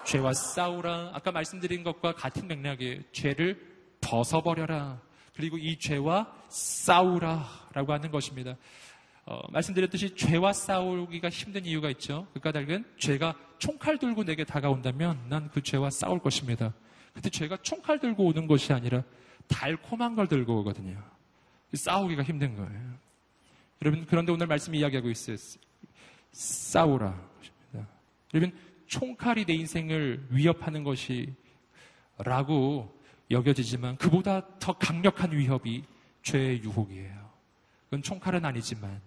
[0.05, 1.13] 죄와 싸우라.
[1.15, 3.01] 아까 말씀드린 것과 같은 맥락이에요.
[3.13, 3.59] 죄를
[4.03, 5.01] 벗어버려라.
[5.35, 7.49] 그리고 이 죄와 싸우라.
[7.73, 8.57] 라고 하는 것입니다.
[9.25, 12.27] 어, 말씀드렸듯이 죄와 싸우기가 힘든 이유가 있죠.
[12.35, 16.75] 그 까닭은 죄가 총칼 들고 내게 다가온다면 난 그 죄와 싸울 것입니다.
[17.15, 19.03] 근데 죄가 총칼 들고 오는 것이 아니라
[19.49, 21.03] 달콤한 걸 들고 오거든요.
[21.73, 22.95] 싸우기가 힘든 거예요.
[23.81, 25.37] 여러분, 그런데 오늘 말씀 이야기하고 있어요.
[26.33, 27.19] 싸우라.
[28.35, 28.55] 여러분,
[28.87, 31.33] 총칼이 내 인생을 위협하는 것이
[32.19, 32.95] 라고
[33.31, 35.85] 여겨지지만 그보다 더 강력한 위협이
[36.23, 37.31] 죄의 유혹이에요.
[37.85, 39.01] 그건 총칼은 아니지만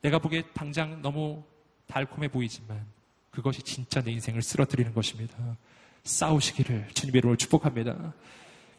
[0.00, 1.44] 내가 보기에 당장 너무
[1.86, 2.93] 달콤해 보이지만
[3.34, 5.34] 그것이 진짜 내 인생을 쓰러뜨리는 것입니다.
[6.04, 8.14] 싸우시기를 주님의 이름으로 축복합니다.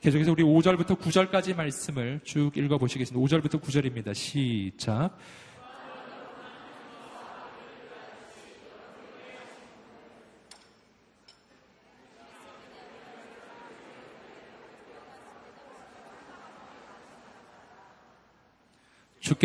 [0.01, 3.25] 계속해서 우리 5절부터 9절까지 말씀을 쭉 읽어보시겠습니다.
[3.25, 4.13] 5절부터 9절입니다.
[4.13, 5.17] 시작.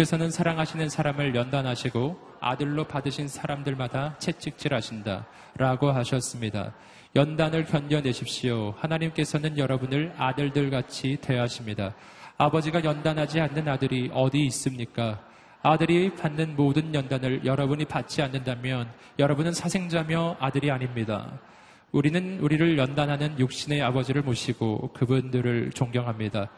[0.01, 5.27] 주께서는 사랑하시는 사람을 연단하시고 아들로 받으신 사람들마다 채찍질하신다.
[5.57, 6.73] 라고 하셨습니다.
[7.15, 8.75] 연단을 견뎌내십시오.
[8.79, 11.95] 하나님께서는 여러분을 아들들 같이 대하십니다.
[12.39, 15.21] 아버지가 연단하지 않는 아들이 어디 있습니까?
[15.63, 21.39] 아들이 받는 모든 연단을 여러분이 받지 않는다면 여러분은 사생자며 아들이 아닙니다.
[21.93, 26.49] 우리는 우리를 연단하는 육신의 아버지를 모시고 그분들을 존경합니다.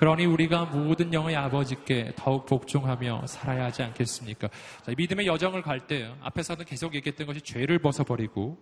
[0.00, 4.48] 그러니 우리가 모든 영의 아버지께 더욱 복종하며 살아야 하지 않겠습니까?
[4.82, 8.58] 자, 믿음의 여정을 갈 때 앞에서는 계속 얘기했던 것이 죄를 벗어버리고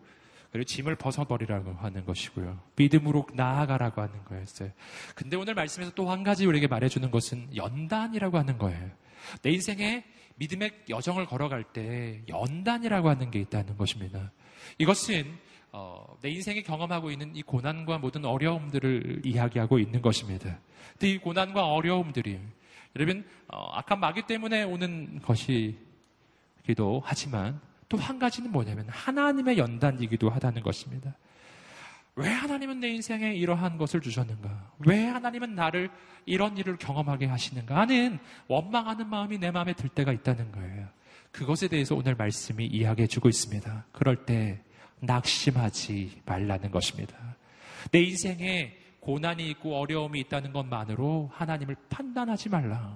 [0.50, 2.58] 그리고 짐을 벗어버리라고 하는 것이고요.
[2.74, 4.72] 믿음으로 나아가라고 하는 거였어요.
[5.14, 8.90] 근데 오늘 말씀에서 또 한 가지 우리에게 말해주는 것은 연단이라고 하는 거예요.
[9.42, 10.04] 내 인생에
[10.36, 14.32] 믿음의 여정을 걸어갈 때 연단이라고 하는 게 있다는 것입니다.
[14.78, 15.38] 이것은
[15.72, 20.58] 어, 내 인생에 경험하고 있는 이 고난과 모든 어려움들을 이야기하고 있는 것입니다.
[20.92, 22.38] 근데 이 고난과 어려움들이
[22.96, 30.62] 여러분 어, 악한 마귀 때문에 오는 것이기도 하지만 또 한 가지는 뭐냐면 하나님의 연단이기도 하다는
[30.62, 31.14] 것입니다.
[32.16, 34.72] 왜 하나님은 내 인생에 이러한 것을 주셨는가?
[34.80, 35.88] 왜 하나님은 나를
[36.26, 37.76] 이런 일을 경험하게 하시는가?
[37.76, 40.88] 하는 원망하는 마음이 내 마음에 들 때가 있다는 거예요.
[41.30, 43.86] 그것에 대해서 오늘 말씀이 이야기해 주고 있습니다.
[43.92, 44.60] 그럴 때
[45.00, 47.16] 낙심하지 말라는 것입니다.
[47.90, 52.94] 내 인생에 고난이 있고 어려움이 있다는 것만으로 하나님을 판단하지 말라.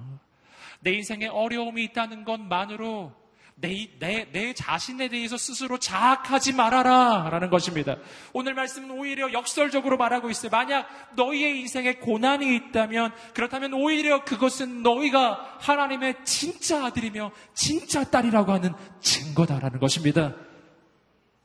[0.81, 3.13] 내 인생에 어려움이 있다는 것만으로
[3.55, 7.29] 내, 내, 내 자신에 대해서 스스로 자학하지 말아라.
[7.31, 7.97] 라는 것입니다.
[8.33, 10.51] 오늘 말씀은 오히려 역설적으로 말하고 있어요.
[10.51, 18.73] 만약 너희의 인생에 고난이 있다면, 그렇다면 오히려 그것은 너희가 하나님의 진짜 아들이며 진짜 딸이라고 하는
[19.01, 20.35] 증거다라는 것입니다.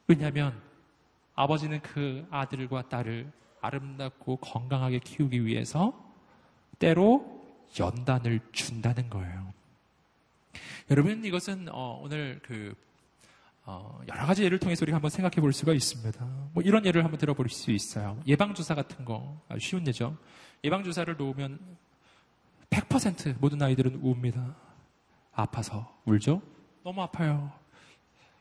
[0.08, 0.60] 왜냐하면
[1.36, 3.32] 아버지는 그 아들과 딸을
[3.62, 5.94] 아름답고 건강하게 키우기 위해서
[6.80, 7.46] 때로
[7.80, 9.54] 연단을 준다는 거예요.
[10.90, 12.74] 여러분 이것은 어, 오늘 그
[13.66, 16.26] 어, 여러 가지 예를 통해서 우리가 한번 생각해 볼 수가 있습니다.
[16.54, 18.22] 뭐 이런 예를 한번 들어볼 수 있어요.
[18.26, 20.16] 예방 주사 같은 거 쉬운 예죠.
[20.64, 21.60] 예방 주사를 놓으면
[22.70, 24.56] 100% 모든 아이들은 웁니다.
[25.34, 26.42] 아파서 울죠.
[26.84, 27.52] 너무 아파요.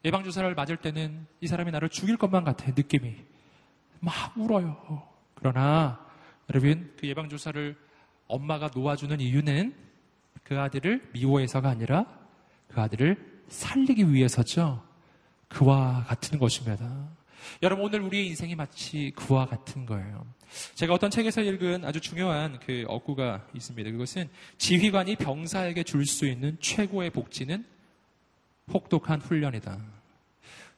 [0.07, 3.17] 예방 주사를 맞을 때는 이 사람이 나를 죽일 것만 같아 느낌이
[3.99, 5.03] 막 울어요.
[5.35, 6.01] 그러나
[6.49, 7.77] 여러분 그 예방 주사를
[8.29, 9.75] 엄마가 놓아주는 이유는
[10.45, 12.07] 그 아들을 미워해서가 아니라
[12.69, 14.81] 그 아들을 살리기 위해서죠.
[15.49, 17.09] 그와 같은 것입니다.
[17.65, 20.25] 여러분 오늘 우리의 인생이 마치 그와 같은 거예요.
[20.77, 23.91] 제가 어떤 책에서 읽은 아주 중요한 그 어구가 있습니다.
[23.91, 24.29] 그것은
[24.59, 27.65] 지휘관이 병사에게 줄 수 있는 최고의 복지는
[28.73, 29.96] 혹독한 훈련이다.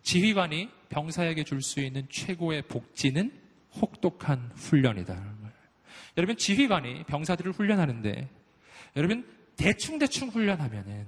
[0.02, 3.32] 지휘관이 병사에게 줄 수 있는 최고의 복지는
[3.80, 5.16] 혹독한 훈련이다.
[6.16, 8.28] 여러분 지휘관이 병사들을 훈련하는데
[8.96, 9.26] 여러분
[9.56, 11.06] 대충 대충 훈련하면은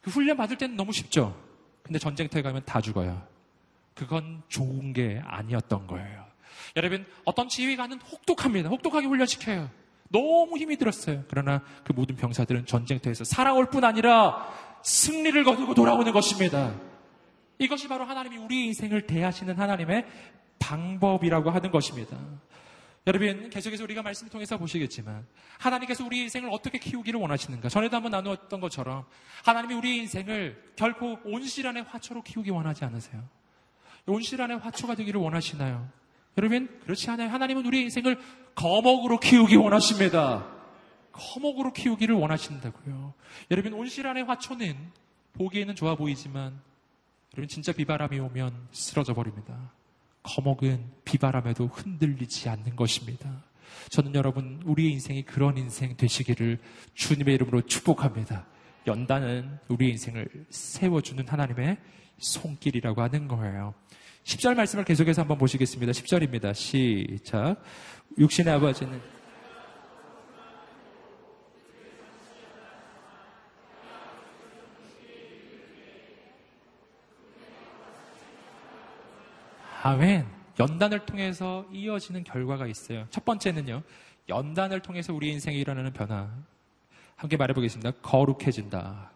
[0.00, 1.36] 그 훈련 받을 때는 너무 쉽죠.
[1.82, 3.26] 근데 전쟁터에 가면 다 죽어요.
[3.94, 6.24] 그건 좋은 게 아니었던 거예요.
[6.76, 8.68] 여러분 어떤 지휘관은 혹독합니다.
[8.68, 9.70] 혹독하게 훈련시켜요.
[10.08, 11.24] 너무 힘이 들었어요.
[11.28, 14.48] 그러나 그 모든 병사들은 전쟁터에서 살아올 뿐 아니라
[14.84, 16.74] 승리를 거두고 돌아오는 것입니다.
[17.58, 20.06] 이것이 바로 하나님이 우리 인생을 대하시는 하나님의
[20.58, 22.16] 방법이라고 하는 것입니다.
[23.06, 25.24] 여러분, 계속해서 우리가 말씀을 통해서 보시겠지만,
[25.58, 27.68] 하나님께서 우리 인생을 어떻게 키우기를 원하시는가?
[27.68, 29.04] 전에도 한번 나누었던 것처럼,
[29.44, 33.22] 하나님이 우리 인생을 결코 온실안의 화초로 키우기 원하지 않으세요.
[34.06, 35.88] 온실안의 화초가 되기를 원하시나요?
[36.36, 37.30] 여러분, 그렇지 않아요.
[37.30, 38.18] 하나님은 우리 인생을
[38.56, 40.44] 거목으로 키우기 원하십니다.
[41.12, 43.14] 거목으로 키우기를 원하신다고요.
[43.52, 44.76] 여러분, 온실안의 화초는
[45.34, 46.60] 보기에는 좋아 보이지만,
[47.36, 49.70] 여러분, 진짜 비바람이 오면 쓰러져 버립니다.
[50.22, 53.30] 거목은 비바람에도 흔들리지 않는 것입니다.
[53.90, 56.58] 저는 여러분, 우리의 인생이 그런 인생 되시기를
[56.94, 58.46] 주님의 이름으로 축복합니다.
[58.86, 61.76] 연단은 우리의 인생을 세워주는 하나님의
[62.18, 63.74] 손길이라고 하는 거예요.
[64.24, 65.92] 10절 말씀을 계속해서 한번 보시겠습니다.
[65.92, 66.54] 10절입니다.
[66.54, 67.62] 시작.
[68.18, 68.98] 육신의 아버지는
[79.86, 80.26] 아멘.
[80.58, 83.06] 연단을 통해서 이어지는 결과가 있어요.
[83.10, 83.82] 첫 번째는요.
[84.28, 86.28] 연단을 통해서 우리 인생에 일어나는 변화.
[87.14, 87.92] 함께 말해보겠습니다.
[88.02, 89.12] 거룩해진다.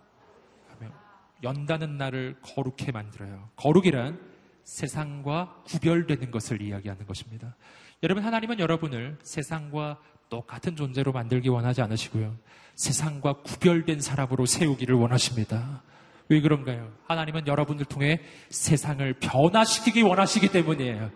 [1.43, 3.49] 연다는 날을 거룩해 만들어요.
[3.57, 4.21] 거룩이란
[4.63, 7.57] 세상과 구별되는 것을 이야기하는 것입니다.
[8.05, 9.99] 여러분, 하나님은 여러분을 세상과
[10.29, 12.37] 똑같은 존재로 만들기 원하지 않으시고요.
[12.77, 15.83] 세상과 구별된 사람으로 세우기를 원하십니다.
[16.31, 16.93] 왜 그런가요?
[17.07, 18.21] 하나님은 여러분들 통해
[18.51, 21.11] 세상을 변화시키기 원하시기 때문이에요.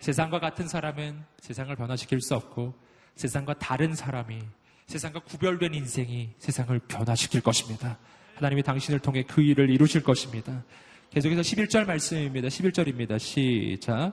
[0.00, 2.74] 세상과 같은 사람은 세상을 변화시킬 수 없고
[3.14, 4.40] 세상과 다른 사람이
[4.86, 7.98] 세상과 구별된 인생이 세상을 변화시킬 것입니다.
[8.34, 10.64] 하나님이 당신을 통해 그 일을 이루실 것입니다.
[11.10, 12.48] 계속해서 11절 말씀입니다.
[12.48, 13.18] 11절입니다.
[13.18, 14.12] 시작.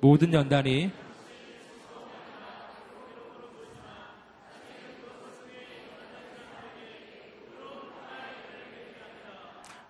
[0.00, 0.90] 모든 연단이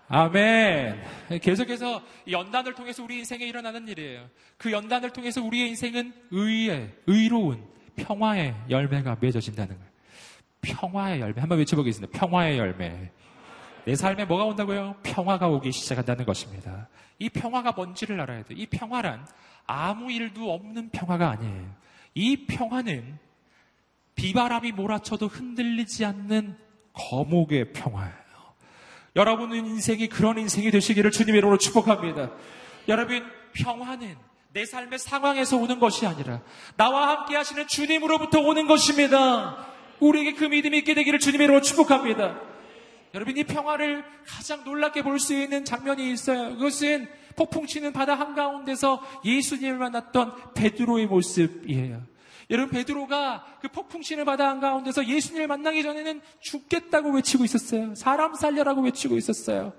[0.08, 1.02] 아멘.
[1.42, 4.28] 계속해서 연단을 통해서 우리 인생에 일어나는 일이에요.
[4.56, 7.64] 그 연단을 통해서 우리의 인생은 의의, 의로운,
[7.96, 9.90] 평화의 열매가 맺어진다는 거예요.
[10.60, 11.40] 평화의 열매.
[11.40, 12.18] 한번 외쳐보겠습니다.
[12.18, 13.10] 평화의 열매.
[13.84, 14.96] 내 삶에 뭐가 온다고요?
[15.02, 16.88] 평화가 오기 시작한다는 것입니다.
[17.18, 18.58] 이 평화가 뭔지를 알아야 돼요.
[18.58, 19.26] 이 평화란
[19.66, 21.74] 아무 일도 없는 평화가 아니에요.
[22.14, 23.18] 이 평화는
[24.14, 26.56] 비바람이 몰아쳐도 흔들리지 않는
[26.92, 28.25] 거목의 평화예요.
[29.16, 32.30] 여러분 인생이 그런 인생이 되시기를 주님의 이름으로 축복합니다.
[32.88, 34.14] 여러분 평화는
[34.52, 36.42] 내 삶의 상황에서 오는 것이 아니라
[36.76, 39.66] 나와 함께 하시는 주님으로부터 오는 것입니다.
[40.00, 42.40] 우리에게 그 믿음이 있게 되기를 주님의 이름으로 축복합니다.
[43.14, 46.50] 여러분 이 평화를 가장 놀랍게 볼 수 있는 장면이 있어요.
[46.54, 52.02] 그것은 폭풍 치는 바다 한가운데서 예수님을 만났던 베드로의 모습이에요.
[52.50, 57.94] 여러분 베드로가 그 폭풍 치는 바다 한가운데서 예수님을 만나기 전에는 죽겠다고 외치고 있었어요.
[57.94, 59.72] 사람 살려라고 외치고 있었어요.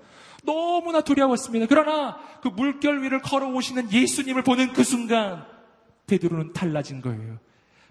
[0.44, 1.66] 너무나 두려웠습니다.
[1.68, 5.46] 그러나 그 물결 위를 걸어오시는 예수님을 보는 그 순간
[6.06, 7.38] 베드로는 달라진 거예요.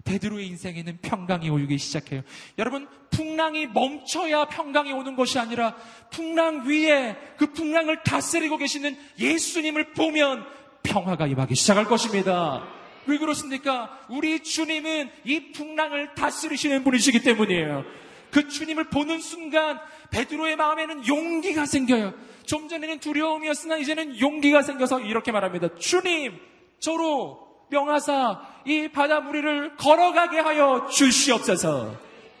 [0.04, 2.22] 베드로의 인생에는 평강이 오기 시작해요.
[2.56, 5.74] 여러분, 풍랑이 멈춰야 평강이 오는 것이 아니라
[6.10, 10.46] 풍랑 위에 그 풍랑을 다스리고 계시는 예수님을 보면
[10.82, 12.77] 평화가 임하기 시작할 것입니다.
[13.08, 13.98] 왜 그렇습니까?
[14.08, 17.84] 우리 주님은 이 풍랑을 다스리시는 분이시기 때문이에요.
[18.30, 19.80] 그 주님을 보는 순간
[20.10, 22.12] 베드로의 마음에는 용기가 생겨요.
[22.44, 25.76] 좀 전에는 두려움이었으나 이제는 용기가 생겨서 이렇게 말합니다.
[25.76, 26.38] 주님,
[26.78, 31.96] 저로 명하사 이 바다 무리를 걸어가게 하여 주시옵소서.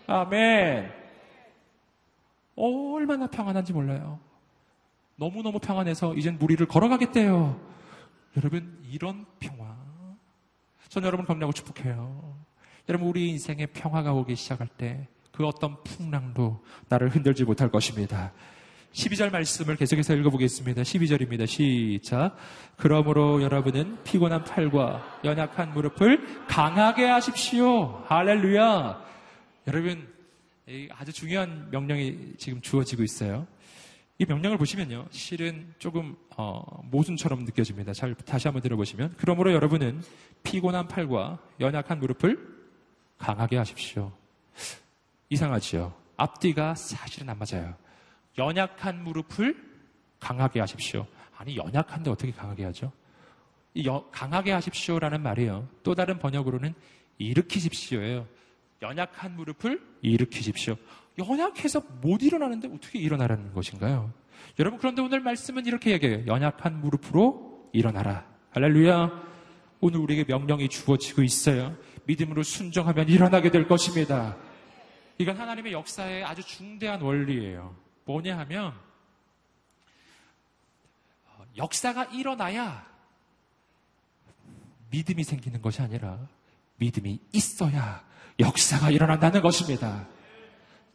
[0.06, 0.92] 아멘.
[2.56, 4.20] 얼마나 평안한지 몰라요.
[5.16, 7.60] 너무너무 평안해서 이젠 무리를 걸어가겠대요.
[8.36, 9.77] 여러분, 이런 평화.
[10.88, 12.36] 저는 여러분 겁나고 축복해요.
[12.88, 15.08] 여러분, 우리 인생에 평화가 오기 시작할 때
[15.38, 18.32] 그 어떤 풍랑도 나를 흔들지 못할 것입니다.
[18.92, 20.82] 12절 말씀을 계속해서 읽어보겠습니다.
[20.82, 21.46] 12절입니다.
[21.46, 22.36] 시작.
[22.76, 28.02] 그러므로 여러분은 피곤한 팔과 연약한 무릎을 강하게 하십시오.
[28.06, 29.00] 할렐루야.
[29.68, 30.08] 여러분,
[30.90, 33.46] 아주 중요한 명령이 지금 주어지고 있어요.
[34.20, 35.06] 이 명령을 보시면요.
[35.10, 37.92] 실은 조금 어, 모순처럼 느껴집니다.
[37.92, 39.14] 잘 다시 한번 들어보시면.
[39.16, 40.02] 그러므로 여러분은
[40.48, 42.38] 피곤한 팔과 연약한 무릎을
[43.18, 44.10] 강하게 하십시오.
[45.28, 45.92] 이상하지요.
[46.16, 47.74] 앞뒤가 사실은 안 맞아요.
[48.38, 49.54] 연약한 무릎을
[50.18, 51.06] 강하게 하십시오.
[51.36, 52.90] 아니, 연약한데 어떻게 강하게 하죠?
[53.74, 55.68] 이 여, 강하게 하십시오라는 말이에요.
[55.82, 56.72] 또 다른 번역으로는
[57.18, 58.26] 일으키십시오예요.
[58.80, 60.76] 연약한 무릎을 일으키십시오.
[61.18, 64.12] 연약해서 못 일어나는데 어떻게 일어나라는 것인가요?
[64.58, 66.26] 여러분, 그런데 오늘 말씀은 이렇게 얘기해요.
[66.26, 68.24] 연약한 무릎으로 일어나라.
[68.52, 69.27] 할렐루야.
[69.80, 71.76] 오늘 우리에게 명령이 주어지고 있어요.
[72.04, 74.36] 믿음으로 순종하면 일어나게 될 것입니다.
[75.18, 77.76] 이건 하나님의 역사의 아주 중대한 원리예요.
[78.04, 78.72] 뭐냐 하면
[81.26, 82.86] 어, 역사가 일어나야
[84.90, 86.18] 믿음이 생기는 것이 아니라
[86.76, 88.02] 믿음이 있어야
[88.38, 90.08] 역사가 일어난다는 것입니다.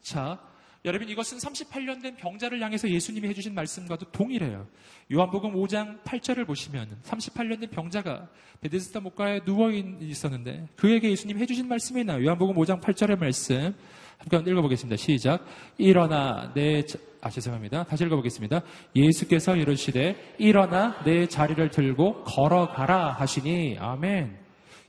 [0.02, 0.40] 자,
[0.86, 4.68] 여러분 이것은 38년 된 병자를 향해서 예수님이 해주신 말씀과도 동일해요.
[5.14, 8.28] 요한복음 5장 8절을 보시면 38년 된 병자가
[8.60, 12.26] 베데스다 목가에 누워 있었는데 그에게 예수님 해주신 말씀이 나요.
[12.26, 13.74] 요한복음 5장 8절의 말씀
[14.18, 14.98] 함께 읽어보겠습니다.
[14.98, 15.46] 시작.
[15.78, 16.84] 일어나 내
[17.22, 17.86] 아, 죄송합니다.
[17.86, 18.62] 다시 읽어보겠습니다.
[18.94, 24.38] 예수께서 이르시되 일어나 내 자리를 들고 걸어가라 하시니 아멘.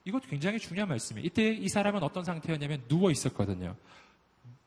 [0.05, 1.25] 이것 굉장히 중요한 말씀이에요.
[1.25, 3.77] 이때 이 사람은 어떤 상태였냐면 누워 있었거든요.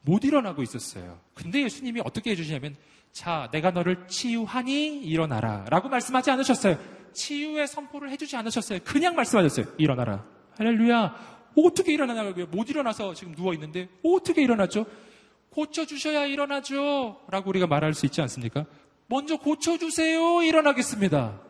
[0.02, 1.20] 못 일어나고 있었어요.
[1.34, 2.76] 근데 예수님이 어떻게 해주시냐면
[3.12, 6.78] 자, 내가 너를 치유하니 일어나라 라고 말씀하지 않으셨어요.
[7.14, 8.80] 치유의 선포를 해주지 않으셨어요.
[8.84, 9.66] 그냥 말씀하셨어요.
[9.78, 10.24] 일어나라.
[10.58, 11.38] 할렐루야.
[11.58, 12.46] 어떻게 일어나냐고요?
[12.48, 14.86] 못 일어나서 지금 누워 있는데 어떻게 일어나죠?
[15.50, 17.22] 고쳐주셔야 일어나죠.
[17.30, 18.66] 라고 우리가 말할 수 있지 않습니까?
[19.08, 20.44] 먼저 고쳐주세요.
[20.44, 21.42] 일어나겠습니다.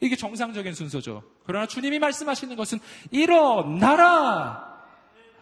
[0.00, 1.22] 이게 정상적인 순서죠.
[1.44, 2.78] 그러나 주님이 말씀하시는 것은
[3.10, 4.73] 일어나라.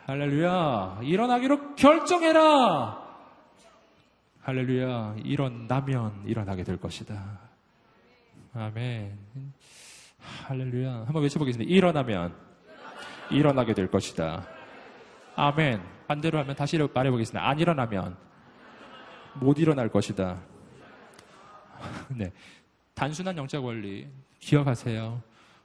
[0.07, 1.01] 할렐루야.
[1.03, 3.01] 일어나기로 결정해라.
[4.43, 5.17] 할렐루야.
[5.25, 7.39] 일어나면 일어나게 될 것이다.
[8.55, 9.17] 아멘.
[10.47, 10.93] 할렐루야.
[11.07, 11.71] 한번 외쳐보겠습니다.
[11.73, 12.35] 일어나면
[13.31, 14.47] 일어나게 될 것이다.
[15.37, 15.81] 아멘.
[16.09, 17.49] 반대로 하면 다시 말해보겠습니다.
[17.49, 18.17] 안 일어나면
[19.35, 20.41] 못 일어날 것이다.
[22.17, 22.31] 네.
[22.95, 24.09] 단순한 영적 원리
[24.41, 25.23] 기억하세요.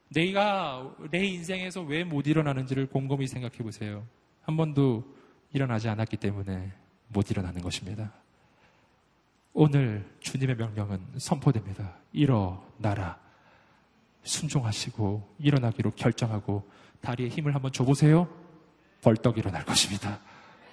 [0.10, 4.06] 내가 내 인생에서 왜 못 일어나는지를 곰곰이 생각해 보세요.
[4.48, 5.04] 한 번도
[5.52, 6.72] 일어나지 않았기 때문에
[7.10, 8.14] 못 일어나는 것입니다.
[9.52, 11.96] 오늘 주님의 명령은 선포됩니다.
[12.14, 13.20] 일어나라.
[14.24, 16.70] 순종하시고 일어나기로 결정하고
[17.02, 18.30] 다리에 힘을 한번 줘보세요.
[19.02, 20.22] 벌떡 일어날 것입니다.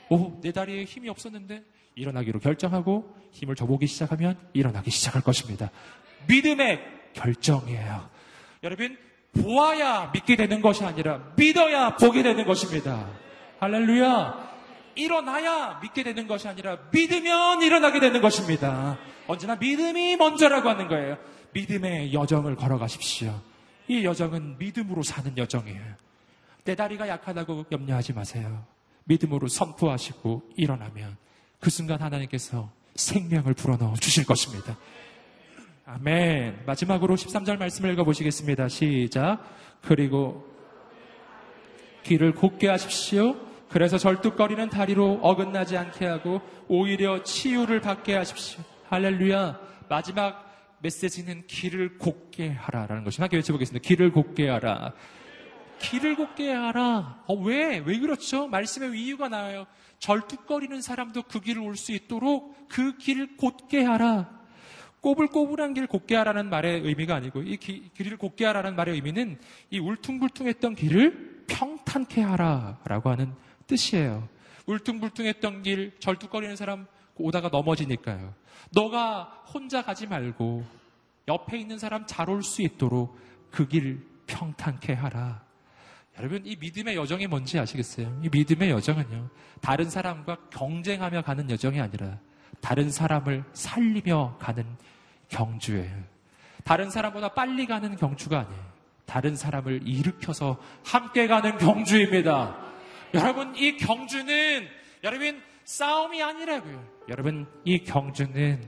[0.08, 1.64] 오, 내 다리에 힘이 없었는데
[1.96, 5.70] 일어나기로 결정하고 힘을 줘보기 시작하면 일어나기 시작할 것입니다.
[6.28, 6.80] 믿음의
[7.12, 8.08] 결정이에요.
[8.62, 8.96] 여러분,
[9.32, 13.23] 보아야 믿게 되는 것이 아니라 믿어야 보게 되는 것입니다.
[13.64, 14.44] 할렐루야.
[14.94, 18.98] 일어나야 믿게 되는 것이 아니라 믿으면 일어나게 되는 것입니다.
[19.26, 21.16] 언제나 믿음이 먼저라고 하는 거예요.
[21.52, 23.40] 믿음의 여정을 걸어가십시오.
[23.88, 25.82] 이 여정은 믿음으로 사는 여정이에요.
[26.64, 28.64] 내 다리가 약하다고 염려하지 마세요.
[29.04, 31.16] 믿음으로 선포하시고 일어나면
[31.58, 34.76] 그 순간 하나님께서 생명을 불어넣어 주실 것입니다.
[35.86, 36.64] 아멘.
[36.66, 38.68] 마지막으로 13절 말씀을 읽어보시겠습니다.
[38.68, 39.42] 시작.
[39.82, 40.46] 그리고
[42.02, 43.53] 길을 곧게 하십시오.
[43.68, 48.62] 그래서 절뚝거리는 다리로 어긋나지 않게 하고 오히려 치유를 받게 하십시오.
[48.88, 49.58] 할렐루야.
[49.88, 50.44] 마지막
[50.80, 53.86] 메시지는 길을 곧게 하라라는 것이 함께 외쳐보겠습니다.
[53.86, 54.92] 길을 곧게 하라.
[55.78, 57.22] 길을 곧게 하라.
[57.26, 57.82] 어, 왜?
[57.84, 58.46] 왜 그렇죠?
[58.48, 59.66] 말씀의 이유가 나와요.
[59.98, 64.30] 절뚝거리는 사람도 그 길을 올 수 있도록 그 길을 곧게 하라.
[65.00, 69.38] 꼬불꼬불한 길 곧게 하라는 말의 의미가 아니고 이 기, 길을 곧게 하라는 말의 의미는
[69.70, 73.32] 이 울퉁불퉁했던 길을 평탄케 하라라고 하는
[73.66, 74.28] 뜻이에요.
[74.66, 76.86] 울퉁불퉁했던 길, 절뚝거리는 사람
[77.16, 78.34] 오다가 넘어지니까요.
[78.72, 80.64] 너가 혼자 가지 말고
[81.28, 83.18] 옆에 있는 사람 잘 올 수 있도록
[83.50, 85.42] 그 길 평탄케 하라.
[86.18, 88.20] 여러분, 이 믿음의 여정이 뭔지 아시겠어요?
[88.22, 89.28] 이 믿음의 여정은요,
[89.60, 92.18] 다른 사람과 경쟁하며 가는 여정이 아니라
[92.60, 94.64] 다른 사람을 살리며 가는
[95.28, 96.04] 경주예요.
[96.62, 98.64] 다른 사람보다 빨리 가는 경주가 아니에요.
[99.06, 102.56] 다른 사람을 일으켜서 함께 가는 경주입니다.
[103.14, 104.66] 여러분, 이 경주는,
[105.04, 106.84] 여러분, 싸움이 아니라고요.
[107.08, 108.60] 여러분, 이 경주는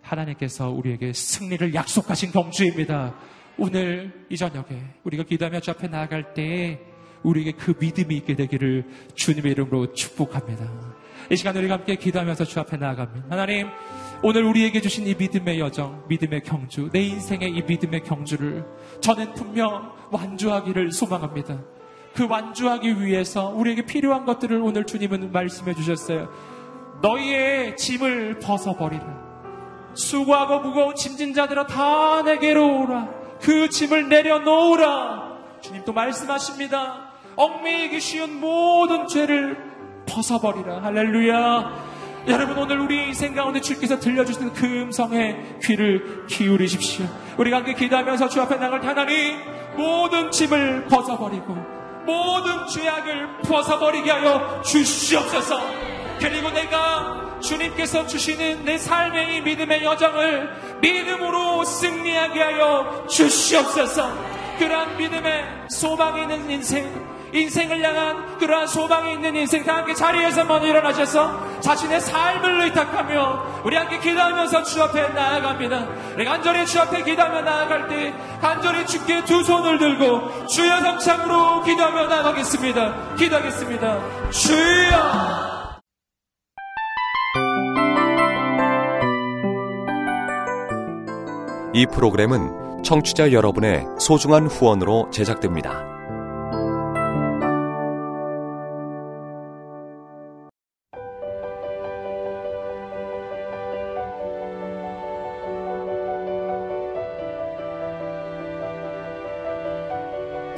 [0.00, 3.14] 하나님께서 우리에게 승리를 약속하신 경주입니다.
[3.58, 6.80] 오늘 이 저녁에 우리가 기도하며 주 앞에 나아갈 때
[7.22, 8.84] 우리에게 그 믿음이 있게 되기를
[9.14, 10.96] 주님의 이름으로 축복합니다.
[11.30, 13.26] 이 시간 우리가 함께 기도하면서 주 앞에 나아갑니다.
[13.30, 13.68] 하나님,
[14.22, 18.64] 오늘 우리에게 주신 이 믿음의 여정, 믿음의 경주, 내 인생의 이 믿음의 경주를
[19.00, 21.62] 저는 분명 완주하기를 소망합니다.
[22.14, 26.28] 그 완주하기 위해서 우리에게 필요한 것들을 오늘 주님은 말씀해 주셨어요.
[27.00, 29.22] 너희의 짐을 벗어버리라.
[29.94, 33.08] 수고하고 무거운 짐진 자들아 다 내게로 오라.
[33.40, 35.32] 그 짐을 내려놓으라.
[35.60, 37.12] 주님 또 말씀하십니다.
[37.36, 39.56] 얽매이기 쉬운 모든 죄를
[40.06, 40.82] 벗어버리라.
[40.82, 41.92] 할렐루야.
[42.28, 47.06] 여러분 오늘 우리 인생 가운데 주께서 들려주시는 그 음성에 귀를 기울이십시오.
[47.38, 49.38] 우리가 함께 기도하면서 주 앞에 나갈 때 하나님
[49.76, 55.60] 모든 짐을 벗어버리고 모든 죄악을 벗어버리게 하여 주시옵소서.
[56.18, 64.12] 그리고 내가 주님께서 주시는 내 삶의 이 믿음의 여정을 믿음으로 승리하게 하여 주시옵소서.
[64.58, 70.66] 그러한 믿음의 소망이 있는 인생, 인생을 향한 그러한 소망이 있는 인생 다 함께 자리에서 먼저
[70.66, 75.88] 일어나셔서 자신의 삶을 의탁하며 우리 함께 기도하면서 주 앞에 나아갑니다.
[76.14, 82.06] 우리 간절히 주 앞에 기도하며 나아갈 때 간절히 주께 두 손을 들고 주여 성창으로 기도하며
[82.06, 83.14] 나아가겠습니다.
[83.16, 84.30] 기도하겠습니다.
[84.30, 85.72] 주여!
[91.74, 95.91] 이 프로그램은 청취자 여러분의 소중한 후원으로 제작됩니다.